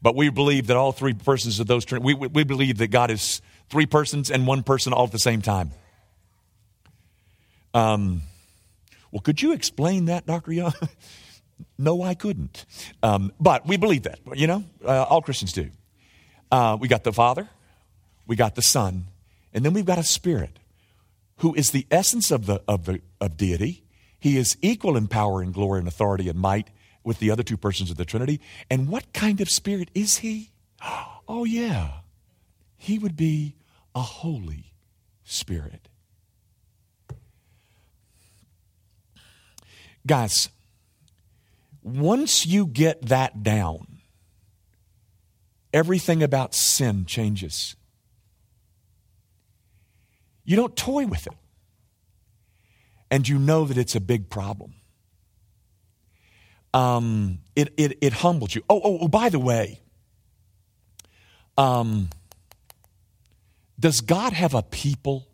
but 0.00 0.16
we 0.16 0.30
believe 0.30 0.66
that 0.66 0.76
all 0.76 0.92
three 0.92 1.12
persons 1.12 1.60
of 1.60 1.66
those 1.66 1.84
Trinity, 1.84 2.14
we, 2.14 2.26
we 2.26 2.42
believe 2.42 2.78
that 2.78 2.88
God 2.88 3.10
is 3.10 3.40
three 3.72 3.86
persons 3.86 4.30
and 4.30 4.46
one 4.46 4.62
person 4.62 4.92
all 4.92 5.04
at 5.04 5.12
the 5.12 5.18
same 5.18 5.40
time. 5.40 5.70
Um, 7.72 8.20
well, 9.10 9.22
could 9.22 9.40
you 9.40 9.52
explain 9.52 10.04
that, 10.04 10.26
Dr. 10.26 10.52
Young? 10.52 10.74
no, 11.78 12.02
I 12.02 12.12
couldn't. 12.12 12.66
Um, 13.02 13.32
but 13.40 13.66
we 13.66 13.78
believe 13.78 14.02
that, 14.02 14.20
you 14.34 14.46
know, 14.46 14.64
uh, 14.84 15.04
all 15.04 15.22
Christians 15.22 15.54
do. 15.54 15.70
Uh, 16.50 16.76
we 16.78 16.86
got 16.86 17.02
the 17.02 17.14
Father, 17.14 17.48
we 18.26 18.36
got 18.36 18.56
the 18.56 18.62
Son, 18.62 19.06
and 19.54 19.64
then 19.64 19.72
we've 19.72 19.86
got 19.86 19.98
a 19.98 20.04
Spirit 20.04 20.58
who 21.38 21.54
is 21.54 21.70
the 21.70 21.86
essence 21.90 22.30
of, 22.30 22.44
the, 22.44 22.60
of, 22.68 22.84
the, 22.84 23.00
of 23.22 23.38
deity. 23.38 23.84
He 24.20 24.36
is 24.36 24.58
equal 24.60 24.98
in 24.98 25.08
power 25.08 25.40
and 25.40 25.54
glory 25.54 25.78
and 25.78 25.88
authority 25.88 26.28
and 26.28 26.38
might 26.38 26.68
with 27.02 27.20
the 27.20 27.30
other 27.30 27.42
two 27.42 27.56
persons 27.56 27.90
of 27.90 27.96
the 27.96 28.04
Trinity. 28.04 28.38
And 28.70 28.90
what 28.90 29.14
kind 29.14 29.40
of 29.40 29.48
spirit 29.48 29.90
is 29.94 30.18
he? 30.18 30.50
Oh, 31.28 31.44
yeah. 31.44 32.00
He 32.76 32.98
would 32.98 33.16
be 33.16 33.54
a 33.94 34.00
Holy 34.00 34.72
Spirit. 35.24 35.88
Guys, 40.06 40.48
once 41.82 42.46
you 42.46 42.66
get 42.66 43.02
that 43.02 43.42
down, 43.42 43.98
everything 45.72 46.22
about 46.22 46.54
sin 46.54 47.04
changes. 47.06 47.76
You 50.44 50.56
don't 50.56 50.76
toy 50.76 51.06
with 51.06 51.26
it. 51.26 51.34
And 53.10 53.28
you 53.28 53.38
know 53.38 53.66
that 53.66 53.76
it's 53.76 53.94
a 53.94 54.00
big 54.00 54.30
problem. 54.30 54.74
Um, 56.72 57.40
it, 57.54 57.72
it, 57.76 57.98
it 58.00 58.12
humbles 58.14 58.54
you. 58.54 58.62
Oh, 58.70 58.80
oh, 58.82 58.98
oh, 59.02 59.08
by 59.08 59.28
the 59.28 59.38
way, 59.38 59.80
um, 61.58 62.08
does 63.82 64.00
God 64.00 64.32
have 64.32 64.54
a 64.54 64.62
people? 64.62 65.26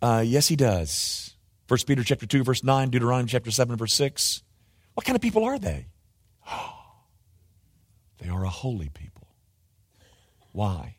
Uh, 0.00 0.22
yes, 0.24 0.46
he 0.46 0.54
does. 0.54 1.34
1 1.66 1.80
Peter 1.84 2.04
chapter 2.04 2.26
2, 2.26 2.44
verse 2.44 2.62
9, 2.62 2.90
Deuteronomy 2.90 3.28
chapter 3.28 3.50
7, 3.50 3.76
verse 3.76 3.92
6. 3.94 4.42
What 4.94 5.04
kind 5.04 5.16
of 5.16 5.20
people 5.20 5.44
are 5.44 5.58
they? 5.58 5.86
they 8.18 8.28
are 8.28 8.44
a 8.44 8.48
holy 8.48 8.88
people. 8.88 9.26
Why? 10.52 10.96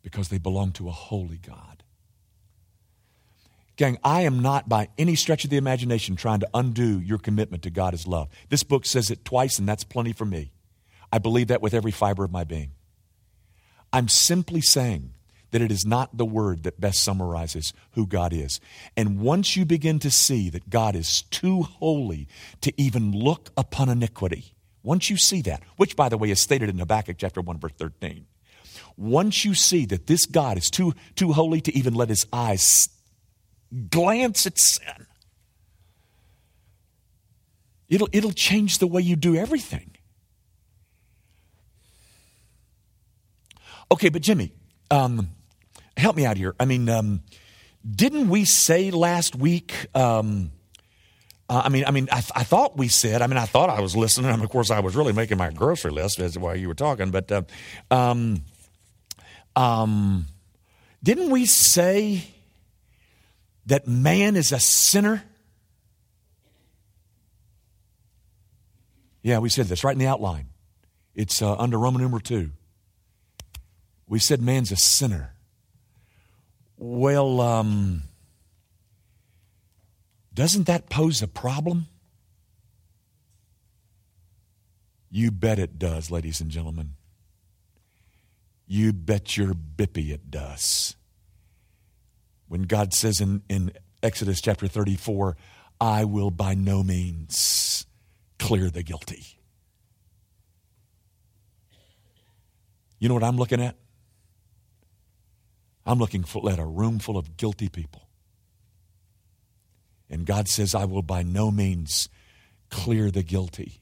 Because 0.00 0.30
they 0.30 0.38
belong 0.38 0.72
to 0.72 0.88
a 0.88 0.92
holy 0.92 1.36
God. 1.38 1.82
Gang, 3.76 3.98
I 4.02 4.22
am 4.22 4.40
not 4.40 4.70
by 4.70 4.88
any 4.96 5.16
stretch 5.16 5.44
of 5.44 5.50
the 5.50 5.58
imagination 5.58 6.16
trying 6.16 6.40
to 6.40 6.48
undo 6.54 6.98
your 6.98 7.18
commitment 7.18 7.62
to 7.64 7.70
God 7.70 7.92
as 7.92 8.06
love. 8.06 8.28
This 8.48 8.62
book 8.62 8.86
says 8.86 9.10
it 9.10 9.26
twice, 9.26 9.58
and 9.58 9.68
that's 9.68 9.84
plenty 9.84 10.14
for 10.14 10.24
me. 10.24 10.52
I 11.12 11.18
believe 11.18 11.48
that 11.48 11.60
with 11.60 11.74
every 11.74 11.92
fiber 11.92 12.24
of 12.24 12.32
my 12.32 12.44
being. 12.44 12.70
I'm 13.92 14.08
simply 14.08 14.60
saying 14.60 15.14
that 15.50 15.62
it 15.62 15.72
is 15.72 15.86
not 15.86 16.16
the 16.16 16.26
word 16.26 16.62
that 16.64 16.80
best 16.80 17.02
summarizes 17.02 17.72
who 17.92 18.06
God 18.06 18.32
is. 18.32 18.60
And 18.96 19.20
once 19.20 19.56
you 19.56 19.64
begin 19.64 19.98
to 20.00 20.10
see 20.10 20.50
that 20.50 20.68
God 20.68 20.94
is 20.94 21.22
too 21.22 21.62
holy 21.62 22.28
to 22.60 22.72
even 22.80 23.12
look 23.12 23.50
upon 23.56 23.88
iniquity, 23.88 24.52
once 24.82 25.10
you 25.10 25.16
see 25.16 25.42
that, 25.42 25.62
which 25.76 25.96
by 25.96 26.08
the 26.08 26.18
way 26.18 26.30
is 26.30 26.40
stated 26.40 26.68
in 26.68 26.78
Habakkuk 26.78 27.16
chapter 27.18 27.40
1 27.40 27.58
verse 27.58 27.72
13, 27.78 28.26
once 28.96 29.44
you 29.44 29.54
see 29.54 29.86
that 29.86 30.06
this 30.06 30.26
God 30.26 30.58
is 30.58 30.70
too, 30.70 30.92
too 31.14 31.32
holy 31.32 31.60
to 31.62 31.74
even 31.74 31.94
let 31.94 32.08
his 32.08 32.26
eyes 32.32 32.88
glance 33.90 34.46
at 34.46 34.58
sin, 34.58 35.06
it'll, 37.88 38.08
it'll 38.12 38.32
change 38.32 38.78
the 38.78 38.86
way 38.86 39.00
you 39.00 39.16
do 39.16 39.34
everything. 39.36 39.97
Okay, 43.90 44.10
but 44.10 44.22
Jimmy, 44.22 44.52
um, 44.90 45.30
help 45.96 46.16
me 46.16 46.26
out 46.26 46.36
here. 46.36 46.54
I 46.60 46.64
mean, 46.64 46.88
um, 46.88 47.22
didn't 47.88 48.28
we 48.28 48.44
say 48.44 48.90
last 48.90 49.34
week? 49.34 49.74
Um, 49.94 50.52
uh, 51.48 51.62
I 51.64 51.68
mean, 51.70 51.84
I 51.86 51.90
mean, 51.90 52.08
I, 52.12 52.20
th- 52.20 52.32
I, 52.34 52.44
thought 52.44 52.76
we 52.76 52.88
said. 52.88 53.22
I 53.22 53.26
mean, 53.26 53.38
I 53.38 53.46
thought 53.46 53.70
I 53.70 53.80
was 53.80 53.96
listening. 53.96 54.30
I 54.30 54.34
mean, 54.34 54.44
of 54.44 54.50
course, 54.50 54.70
I 54.70 54.80
was 54.80 54.94
really 54.94 55.14
making 55.14 55.38
my 55.38 55.50
grocery 55.50 55.90
list 55.90 56.18
as 56.18 56.38
while 56.38 56.54
you 56.54 56.68
were 56.68 56.74
talking. 56.74 57.10
But 57.10 57.32
uh, 57.32 57.42
um, 57.90 58.42
um, 59.56 60.26
didn't 61.02 61.30
we 61.30 61.46
say 61.46 62.24
that 63.66 63.88
man 63.88 64.36
is 64.36 64.52
a 64.52 64.60
sinner? 64.60 65.22
Yeah, 69.22 69.38
we 69.38 69.48
said 69.48 69.66
this 69.66 69.82
right 69.82 69.92
in 69.92 69.98
the 69.98 70.06
outline. 70.06 70.48
It's 71.14 71.40
uh, 71.40 71.56
under 71.56 71.78
Roman 71.78 72.02
number 72.02 72.20
two. 72.20 72.50
We 74.08 74.18
said 74.18 74.40
man's 74.40 74.72
a 74.72 74.76
sinner. 74.76 75.34
Well, 76.78 77.40
um, 77.40 78.04
doesn't 80.32 80.66
that 80.66 80.88
pose 80.88 81.20
a 81.20 81.28
problem? 81.28 81.88
You 85.10 85.30
bet 85.30 85.58
it 85.58 85.78
does, 85.78 86.10
ladies 86.10 86.40
and 86.40 86.50
gentlemen. 86.50 86.94
You 88.66 88.92
bet 88.92 89.36
your 89.36 89.54
bippy 89.54 90.10
it 90.10 90.30
does. 90.30 90.94
When 92.46 92.62
God 92.62 92.94
says 92.94 93.20
in, 93.20 93.42
in 93.48 93.72
Exodus 94.02 94.40
chapter 94.40 94.68
34, 94.68 95.36
I 95.80 96.04
will 96.04 96.30
by 96.30 96.54
no 96.54 96.82
means 96.82 97.86
clear 98.38 98.70
the 98.70 98.82
guilty. 98.82 99.38
You 102.98 103.08
know 103.08 103.14
what 103.14 103.24
I'm 103.24 103.36
looking 103.36 103.60
at? 103.60 103.76
I'm 105.88 105.98
looking 105.98 106.22
for, 106.22 106.50
at 106.50 106.58
a 106.58 106.66
room 106.66 106.98
full 106.98 107.16
of 107.16 107.38
guilty 107.38 107.70
people. 107.70 108.02
And 110.10 110.26
God 110.26 110.46
says, 110.46 110.74
I 110.74 110.84
will 110.84 111.00
by 111.00 111.22
no 111.22 111.50
means 111.50 112.10
clear 112.68 113.10
the 113.10 113.22
guilty. 113.22 113.80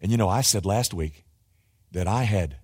And 0.00 0.12
you 0.12 0.16
know, 0.16 0.28
I 0.28 0.40
said 0.40 0.64
last 0.64 0.94
week 0.94 1.24
that 1.90 2.06
I 2.06 2.22
had 2.22 2.58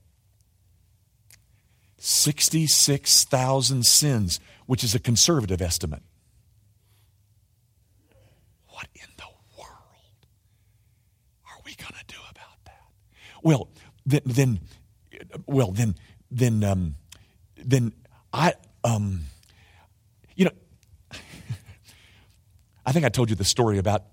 66,000 1.98 3.84
sins, 3.84 4.38
which 4.66 4.84
is 4.84 4.94
a 4.94 5.00
conservative 5.00 5.60
estimate. 5.60 6.02
What 8.68 8.86
in 8.94 9.08
the 9.16 9.24
world 9.58 10.26
are 11.46 11.60
we 11.64 11.74
going 11.74 11.94
to 11.98 12.04
do 12.06 12.20
about 12.30 12.64
that? 12.64 12.82
Well, 13.42 13.68
then, 14.06 14.22
then 14.24 14.60
well, 15.46 15.72
then, 15.72 15.96
then, 16.30 16.62
um, 16.62 16.94
then 17.56 17.92
I, 18.32 18.54
um, 18.84 19.22
you 20.34 20.46
know, 20.46 20.50
I 22.86 22.92
think 22.92 23.04
I 23.04 23.08
told 23.08 23.30
you 23.30 23.36
the 23.36 23.44
story 23.44 23.78
about 23.78 24.04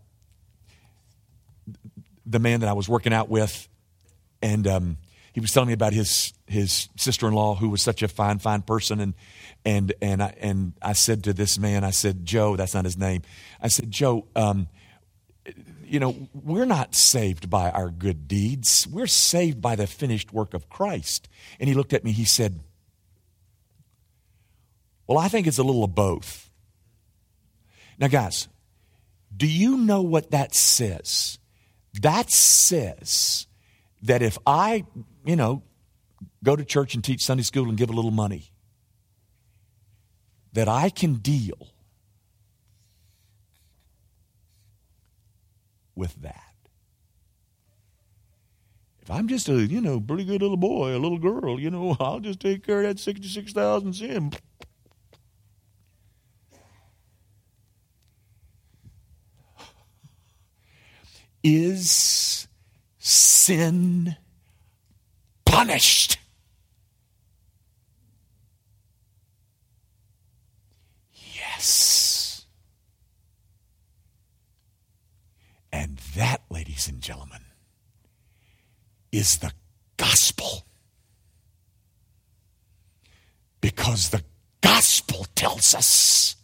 the 2.26 2.40
man 2.40 2.62
that 2.62 2.70
I 2.70 2.74
was 2.74 2.90
working 2.90 3.14
out 3.14 3.30
with, 3.30 3.68
and 4.42 4.68
um, 4.68 4.98
he 5.34 5.40
was 5.40 5.52
telling 5.52 5.68
me 5.68 5.74
about 5.74 5.94
his 5.94 6.34
his 6.48 6.90
sister 6.98 7.28
in 7.28 7.34
law 7.34 7.56
who 7.56 7.70
was 7.70 7.82
such 7.82 8.02
a 8.04 8.08
fine 8.08 8.40
fine 8.40 8.62
person, 8.62 9.00
and 9.00 9.14
and 9.64 9.94
and 10.02 10.24
I 10.24 10.34
and 10.40 10.74
I 10.82 10.94
said 10.94 11.24
to 11.26 11.34
this 11.34 11.60
man, 11.60 11.84
I 11.84 11.92
said 11.92 12.26
Joe, 12.26 12.56
that's 12.56 12.74
not 12.74 12.86
his 12.86 12.98
name. 12.98 13.22
I 13.62 13.68
said 13.68 13.92
Joe, 13.92 14.28
um, 14.36 14.68
you 15.86 16.00
know, 16.00 16.28
we're 16.34 16.66
not 16.66 16.96
saved 16.96 17.50
by 17.50 17.72
our 17.72 17.90
good 17.90 18.28
deeds. 18.28 18.88
We're 18.88 19.08
saved 19.08 19.62
by 19.62 19.76
the 19.76 19.88
finished 19.88 20.34
work 20.34 20.54
of 20.54 20.70
Christ. 20.70 21.30
And 21.60 21.70
he 21.70 21.74
looked 21.74 21.94
at 21.94 22.04
me. 22.04 22.12
He 22.12 22.26
said, 22.26 22.60
well, 25.08 25.18
I 25.18 25.30
think 25.30 25.48
it's 25.48 25.58
a 25.58 25.64
little 25.64 25.84
of 25.84 25.96
both. 25.96 26.52
Now, 27.98 28.08
guys, 28.08 28.48
do 29.36 29.48
you 29.48 29.78
know 29.78 30.02
what 30.02 30.32
that 30.32 30.54
says? 30.54 31.40
That 32.02 32.30
says 32.30 33.48
that 34.04 34.22
if 34.22 34.38
I, 34.46 34.86
you 35.26 35.36
know, 35.36 35.64
go 36.44 36.56
to 36.56 36.64
church 36.64 36.94
and 36.94 37.04
teach 37.04 37.24
Sunday 37.24 37.44
school 37.44 37.70
and 37.70 37.78
give 37.78 37.90
a 37.90 37.94
little 37.94 38.12
money, 38.12 38.52
that 40.54 40.68
I 40.68 40.90
can 40.90 41.16
deal 41.16 41.70
with 45.96 46.22
that. 46.22 46.44
If 49.02 49.12
I'm 49.12 49.28
just 49.28 49.48
a, 49.48 49.66
you 49.66 49.80
know, 49.82 50.00
pretty 50.00 50.26
good 50.26 50.42
little 50.42 50.58
boy, 50.58 50.96
a 50.96 51.00
little 51.00 51.18
girl, 51.18 51.60
you 51.60 51.70
know, 51.70 51.96
I'll 52.00 52.20
just 52.20 52.40
take 52.40 52.66
care 52.66 52.82
of 52.82 52.88
that 52.88 53.00
66,000 53.00 53.94
sin. 53.94 54.34
Is 61.44 62.48
sin 63.00 64.16
punished? 65.46 66.20
Yes. 71.14 72.46
And 75.72 75.98
that, 76.16 76.44
ladies 76.50 76.88
and 76.88 77.02
gentlemen, 77.02 77.42
is 79.12 79.38
the 79.38 79.52
gospel. 79.98 80.66
Because 83.62 84.10
the 84.10 84.24
gospel 84.62 85.26
tells 85.36 85.74
us 85.74 86.36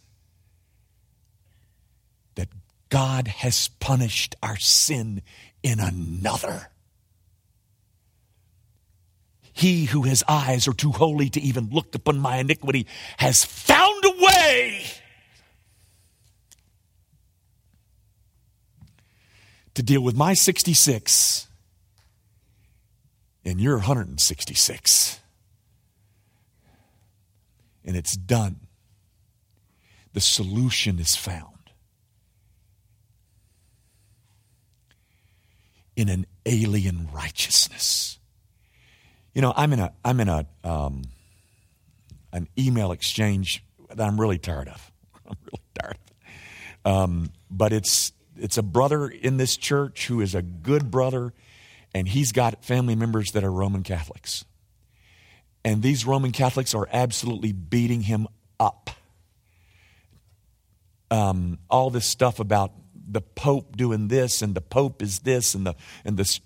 that 2.34 2.48
God 2.94 3.26
has 3.26 3.66
punished 3.80 4.36
our 4.40 4.56
sin 4.56 5.22
in 5.64 5.80
another. 5.80 6.70
He 9.52 9.86
who 9.86 10.02
his 10.02 10.22
eyes 10.28 10.68
are 10.68 10.72
too 10.72 10.92
holy 10.92 11.28
to 11.30 11.40
even 11.40 11.70
look 11.70 11.92
upon 11.96 12.20
my 12.20 12.36
iniquity 12.36 12.86
has 13.16 13.44
found 13.44 14.04
a 14.04 14.24
way 14.24 14.84
to 19.74 19.82
deal 19.82 20.00
with 20.00 20.14
my 20.14 20.34
66 20.34 21.48
and 23.44 23.60
you're 23.60 23.78
166. 23.78 25.18
And 27.84 27.96
it's 27.96 28.16
done. 28.16 28.60
The 30.12 30.20
solution 30.20 31.00
is 31.00 31.16
found 31.16 31.53
in 35.96 36.08
an 36.08 36.26
alien 36.46 37.08
righteousness. 37.12 38.18
You 39.34 39.42
know, 39.42 39.52
I'm 39.56 39.72
in 39.72 39.80
a 39.80 39.92
I'm 40.04 40.20
in 40.20 40.28
a 40.28 40.46
um, 40.62 41.02
an 42.32 42.48
email 42.58 42.92
exchange 42.92 43.64
that 43.88 44.06
I'm 44.06 44.20
really 44.20 44.38
tired 44.38 44.68
of. 44.68 44.92
I'm 45.28 45.36
really 45.44 45.62
tired 45.80 45.96
of. 46.84 46.92
Um, 46.92 47.30
but 47.50 47.72
it's 47.72 48.12
it's 48.36 48.58
a 48.58 48.62
brother 48.62 49.08
in 49.08 49.36
this 49.36 49.56
church 49.56 50.06
who 50.06 50.20
is 50.20 50.34
a 50.34 50.42
good 50.42 50.90
brother 50.90 51.32
and 51.94 52.08
he's 52.08 52.32
got 52.32 52.64
family 52.64 52.96
members 52.96 53.32
that 53.32 53.44
are 53.44 53.52
Roman 53.52 53.84
Catholics. 53.84 54.44
And 55.64 55.82
these 55.82 56.04
Roman 56.04 56.32
Catholics 56.32 56.74
are 56.74 56.88
absolutely 56.92 57.52
beating 57.52 58.02
him 58.02 58.26
up. 58.58 58.90
Um, 61.10 61.58
all 61.70 61.90
this 61.90 62.06
stuff 62.06 62.40
about 62.40 62.72
the 63.14 63.20
Pope 63.20 63.76
doing 63.76 64.08
this, 64.08 64.42
and 64.42 64.54
the 64.54 64.60
Pope 64.60 65.02
is 65.02 65.20
this, 65.20 65.54
and 65.54 65.66
the 65.66 65.74
and 66.04 66.16
this. 66.16 66.40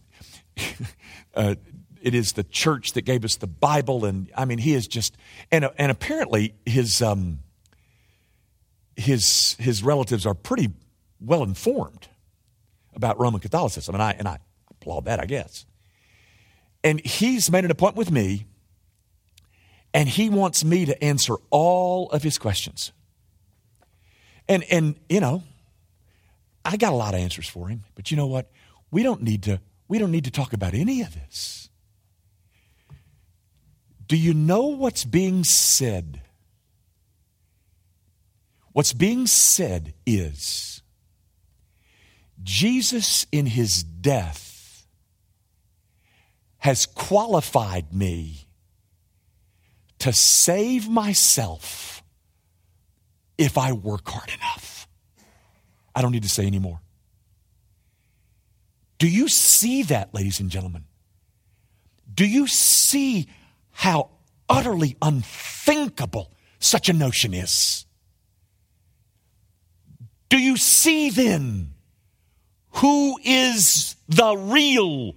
uh, 1.34 1.54
it 2.00 2.14
is 2.14 2.34
the 2.34 2.44
church 2.44 2.92
that 2.92 3.02
gave 3.02 3.24
us 3.24 3.36
the 3.36 3.46
Bible, 3.46 4.04
and 4.04 4.30
I 4.36 4.44
mean, 4.44 4.58
he 4.58 4.74
is 4.74 4.86
just 4.86 5.16
and 5.50 5.68
and 5.76 5.90
apparently 5.90 6.54
his 6.64 7.02
um, 7.02 7.40
his 8.96 9.56
his 9.58 9.82
relatives 9.82 10.26
are 10.26 10.34
pretty 10.34 10.70
well 11.20 11.42
informed 11.42 12.08
about 12.94 13.18
Roman 13.18 13.40
Catholicism, 13.40 13.94
and 13.94 14.02
I 14.02 14.12
and 14.12 14.28
I 14.28 14.38
applaud 14.70 15.06
that, 15.06 15.20
I 15.20 15.26
guess. 15.26 15.66
And 16.84 17.04
he's 17.04 17.50
made 17.50 17.64
an 17.64 17.70
appointment 17.70 17.98
with 17.98 18.10
me, 18.10 18.46
and 19.92 20.08
he 20.08 20.30
wants 20.30 20.64
me 20.64 20.86
to 20.86 21.04
answer 21.04 21.34
all 21.50 22.10
of 22.10 22.22
his 22.22 22.38
questions. 22.38 22.92
And, 24.48 24.64
and 24.70 24.96
you 25.08 25.20
know, 25.20 25.42
I 26.68 26.76
got 26.76 26.92
a 26.92 26.96
lot 26.96 27.14
of 27.14 27.20
answers 27.20 27.48
for 27.48 27.68
him, 27.68 27.84
but 27.94 28.10
you 28.10 28.16
know 28.16 28.26
what? 28.26 28.50
We 28.90 29.02
don't 29.02 29.22
need 29.22 29.42
to, 29.44 29.60
we 29.88 29.98
don't 29.98 30.10
need 30.10 30.24
to 30.24 30.30
talk 30.30 30.52
about 30.52 30.74
any 30.74 31.00
of 31.00 31.14
this. 31.14 31.70
Do 34.06 34.18
you 34.18 34.34
know 34.34 34.66
what's 34.66 35.04
being 35.04 35.44
said? 35.44 36.20
What's 38.72 38.92
being 38.92 39.26
said 39.26 39.94
is 40.06 40.82
Jesus 42.42 43.26
in 43.32 43.46
his 43.46 43.82
death 43.82 44.86
has 46.58 46.84
qualified 46.84 47.94
me 47.94 48.46
to 50.00 50.12
save 50.12 50.86
myself 50.86 52.02
if 53.38 53.56
I 53.56 53.72
work 53.72 54.06
hard 54.06 54.28
enough. 54.28 54.77
I 55.98 56.02
don't 56.02 56.12
need 56.12 56.22
to 56.22 56.28
say 56.28 56.46
any 56.46 56.58
more. 56.58 56.80
Do 58.98 59.08
you 59.08 59.28
see 59.28 59.82
that, 59.84 60.14
ladies 60.14 60.38
and 60.38 60.50
gentlemen? 60.50 60.84
Do 62.12 62.24
you 62.24 62.46
see 62.46 63.28
how 63.70 64.10
utterly 64.48 64.96
unthinkable 65.02 66.32
such 66.60 66.88
a 66.88 66.92
notion 66.92 67.34
is? 67.34 67.84
Do 70.28 70.38
you 70.38 70.56
see 70.56 71.10
then 71.10 71.74
who 72.74 73.18
is 73.24 73.96
the 74.08 74.36
real 74.36 75.14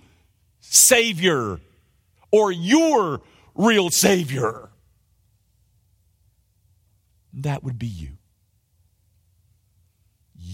Savior 0.62 1.60
or 2.32 2.52
your 2.52 3.22
real 3.56 3.89
Savior. 3.89 4.70
That 7.34 7.63
would 7.63 7.78
be 7.78 7.88
you. 7.88 8.17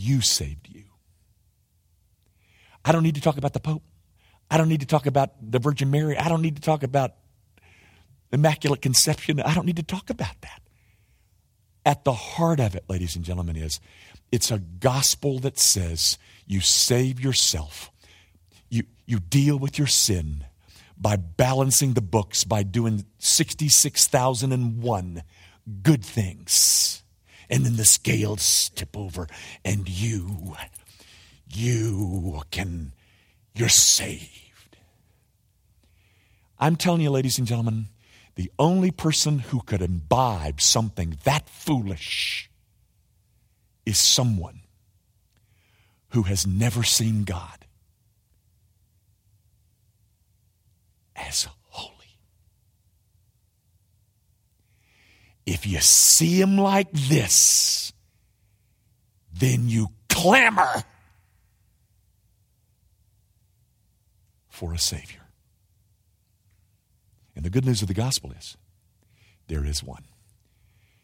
You 0.08 0.22
saved 0.22 0.70
you. 0.70 0.84
I 2.86 2.92
don't 2.92 3.04
need 3.04 3.16
to 3.16 3.22
talk 3.22 3.38
about 3.38 3.54
the 3.54 3.60
Pope. 3.60 3.84
I 4.50 4.58
don't 4.58 4.70
need 4.70 4.80
to 4.80 4.86
talk 4.86 5.06
about 5.06 5.32
the 5.42 5.60
Virgin 5.60 5.92
Mary. 5.92 6.18
I 6.18 6.30
don't 6.30 6.42
need 6.42 6.56
to 6.56 6.62
talk 6.62 6.84
about 6.84 7.16
Immaculate 8.32 8.82
Conception. 8.82 9.42
I 9.42 9.54
don't 9.54 9.66
need 9.66 9.78
to 9.78 9.84
talk 9.84 10.10
about 10.10 10.40
that. 10.42 10.62
At 11.86 12.04
the 12.04 12.14
heart 12.14 12.60
of 12.60 12.76
it, 12.76 12.86
ladies 12.88 13.16
and 13.16 13.26
gentlemen, 13.26 13.56
is 13.56 13.80
it's 14.32 14.52
a 14.52 14.60
gospel 14.60 15.40
that 15.40 15.58
says 15.58 16.18
you 16.46 16.62
save 16.62 17.20
yourself 17.20 17.92
you, 18.70 18.84
you 19.06 19.20
deal 19.20 19.58
with 19.58 19.78
your 19.78 19.88
sin 19.88 20.46
by 20.98 21.16
balancing 21.16 21.94
the 21.94 22.02
books, 22.02 22.44
by 22.44 22.64
doing 22.64 23.06
66,001 23.20 25.24
good 25.84 26.04
things. 26.04 27.04
And 27.50 27.66
then 27.66 27.78
the 27.78 27.86
scales 27.86 28.70
tip 28.76 28.98
over, 28.98 29.28
and 29.64 29.88
you, 29.88 30.56
you 31.48 32.42
can, 32.52 32.92
you're 33.56 33.70
saved. 33.70 34.78
I'm 36.60 36.76
telling 36.76 37.02
you, 37.02 37.10
ladies 37.10 37.38
and 37.38 37.48
gentlemen, 37.48 37.88
the 38.36 38.52
only 38.60 38.92
person 38.92 39.40
who 39.40 39.62
could 39.62 39.82
imbibe 39.82 40.60
something 40.62 41.18
that 41.24 41.50
foolish 41.50 42.50
is 43.86 43.98
someone 43.98 44.62
who 46.10 46.24
has 46.24 46.46
never 46.46 46.84
seen 46.84 47.24
God 47.24 47.66
as 51.16 51.48
holy. 51.70 51.94
If 55.58 55.66
you 55.66 55.80
see 55.80 56.40
him 56.40 56.56
like 56.56 56.92
this, 56.92 57.92
then 59.34 59.68
you 59.68 59.88
clamor 60.08 60.84
for 64.50 64.72
a 64.72 64.78
Savior. 64.78 65.22
And 67.36 67.44
the 67.44 67.50
good 67.50 67.66
news 67.66 67.82
of 67.82 67.88
the 67.88 67.96
gospel 67.96 68.32
is 68.38 68.56
there 69.48 69.66
is 69.66 69.84
one. 69.84 70.04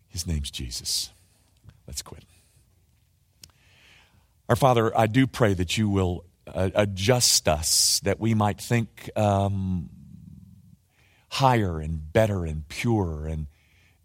His 0.07 0.27
name's 0.27 0.51
Jesus. 0.51 1.09
Let's 1.87 2.03
quit. 2.03 2.23
Our 4.49 4.55
Father, 4.55 4.95
I 4.95 5.07
do 5.07 5.25
pray 5.25 5.55
that 5.55 5.79
you 5.79 5.89
will 5.89 6.25
uh, 6.45 6.69
adjust 6.75 7.47
us, 7.47 7.99
that 8.01 8.19
we 8.19 8.35
might 8.35 8.61
think 8.61 9.09
um, 9.15 9.89
higher 11.31 11.79
and 11.79 12.13
better 12.13 12.45
and 12.45 12.67
purer 12.67 13.25
and, 13.25 13.47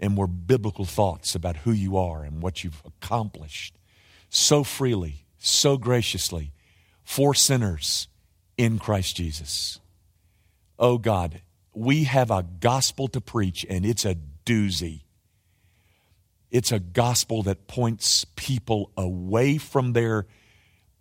and 0.01 0.14
more 0.14 0.26
biblical 0.26 0.84
thoughts 0.84 1.34
about 1.34 1.59
who 1.59 1.72
you 1.72 1.96
are 1.96 2.24
and 2.24 2.42
what 2.42 2.62
you've 2.62 2.82
accomplished 2.84 3.78
so 4.28 4.62
freely, 4.62 5.24
so 5.38 5.76
graciously 5.76 6.53
for 7.05 7.34
sinners 7.34 8.09
in 8.57 8.78
Christ 8.78 9.16
Jesus. 9.16 9.80
Oh 10.78 10.99
God, 10.99 11.42
we 11.72 12.05
have 12.05 12.30
a 12.30 12.44
gospel 12.61 13.09
to 13.09 13.20
preach, 13.20 13.64
and 13.68 13.86
it's 13.86 14.05
a 14.05 14.16
doozy. 14.44 15.03
It's 16.51 16.72
a 16.72 16.78
gospel 16.78 17.42
that 17.44 17.66
points 17.66 18.24
people 18.36 18.90
away 18.96 19.59
from 19.59 19.92
their 19.92 20.26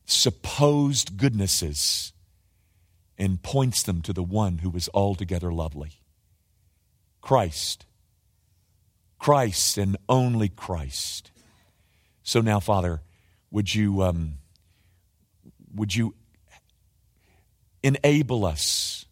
supposed 0.06 1.18
goodnesses 1.18 2.14
and 3.18 3.42
points 3.42 3.84
them 3.84 4.02
to 4.04 4.14
the 4.14 4.24
one 4.24 4.60
who 4.60 4.70
was 4.70 4.90
altogether 4.94 5.52
lovely. 5.52 6.00
Christ. 7.22 7.87
Christ 9.20 9.78
and 9.78 9.98
only 10.08 10.50
Christ. 10.50 11.32
So 12.24 12.42
now, 12.42 12.60
Father, 12.60 13.02
would 13.52 13.74
you, 13.74 14.04
um, 14.04 14.36
would 15.74 15.96
you 15.96 16.14
enable 17.84 18.46
us 18.46 19.06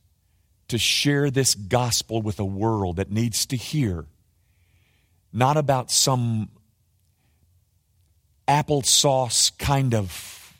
to 0.68 0.78
share 0.78 1.30
this 1.30 1.56
gospel 1.56 2.22
with 2.22 2.40
a 2.40 2.46
world 2.46 2.98
that 2.98 3.12
needs 3.12 3.46
to 3.48 3.56
hear 3.56 4.06
not 5.32 5.58
about 5.58 5.92
some 5.92 6.50
applesauce 8.48 9.58
kind 9.58 9.94
of 9.94 10.54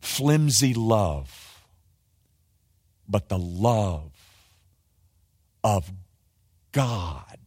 flimsy 0.00 0.74
love, 0.74 1.62
but 3.08 3.28
the 3.28 3.38
love 3.38 4.10
of 5.64 5.90
God 6.72 7.38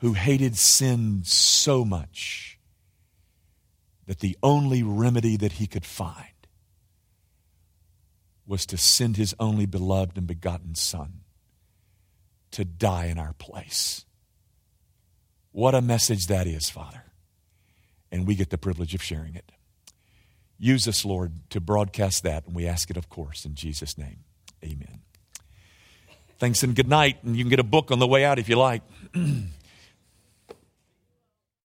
who 0.00 0.12
hated 0.12 0.56
sin 0.56 1.22
so 1.24 1.84
much 1.84 2.58
that 4.06 4.20
the 4.20 4.36
only 4.42 4.82
remedy 4.82 5.36
that 5.36 5.52
he 5.52 5.66
could 5.66 5.84
find 5.84 6.28
was 8.46 8.64
to 8.66 8.76
send 8.76 9.16
his 9.16 9.34
only 9.40 9.66
beloved 9.66 10.16
and 10.16 10.26
begotten 10.26 10.74
Son 10.74 11.20
to 12.52 12.64
die 12.64 13.06
in 13.06 13.18
our 13.18 13.32
place. 13.32 14.04
What 15.50 15.74
a 15.74 15.80
message 15.80 16.26
that 16.26 16.46
is, 16.46 16.70
Father. 16.70 17.02
And 18.12 18.26
we 18.26 18.36
get 18.36 18.50
the 18.50 18.58
privilege 18.58 18.94
of 18.94 19.02
sharing 19.02 19.34
it. 19.34 19.50
Use 20.58 20.86
us, 20.86 21.04
Lord, 21.04 21.50
to 21.50 21.60
broadcast 21.60 22.22
that, 22.22 22.46
and 22.46 22.54
we 22.54 22.66
ask 22.66 22.88
it, 22.90 22.96
of 22.96 23.08
course, 23.08 23.44
in 23.44 23.54
Jesus' 23.54 23.98
name. 23.98 24.20
Amen. 24.64 25.00
Thanks 26.38 26.62
and 26.62 26.74
good 26.74 26.88
night. 26.88 27.22
And 27.24 27.36
you 27.36 27.44
can 27.44 27.50
get 27.50 27.60
a 27.60 27.64
book 27.64 27.90
on 27.90 27.98
the 27.98 28.06
way 28.06 28.24
out 28.24 28.38
if 28.38 28.48
you 28.48 28.56
like. 28.56 28.82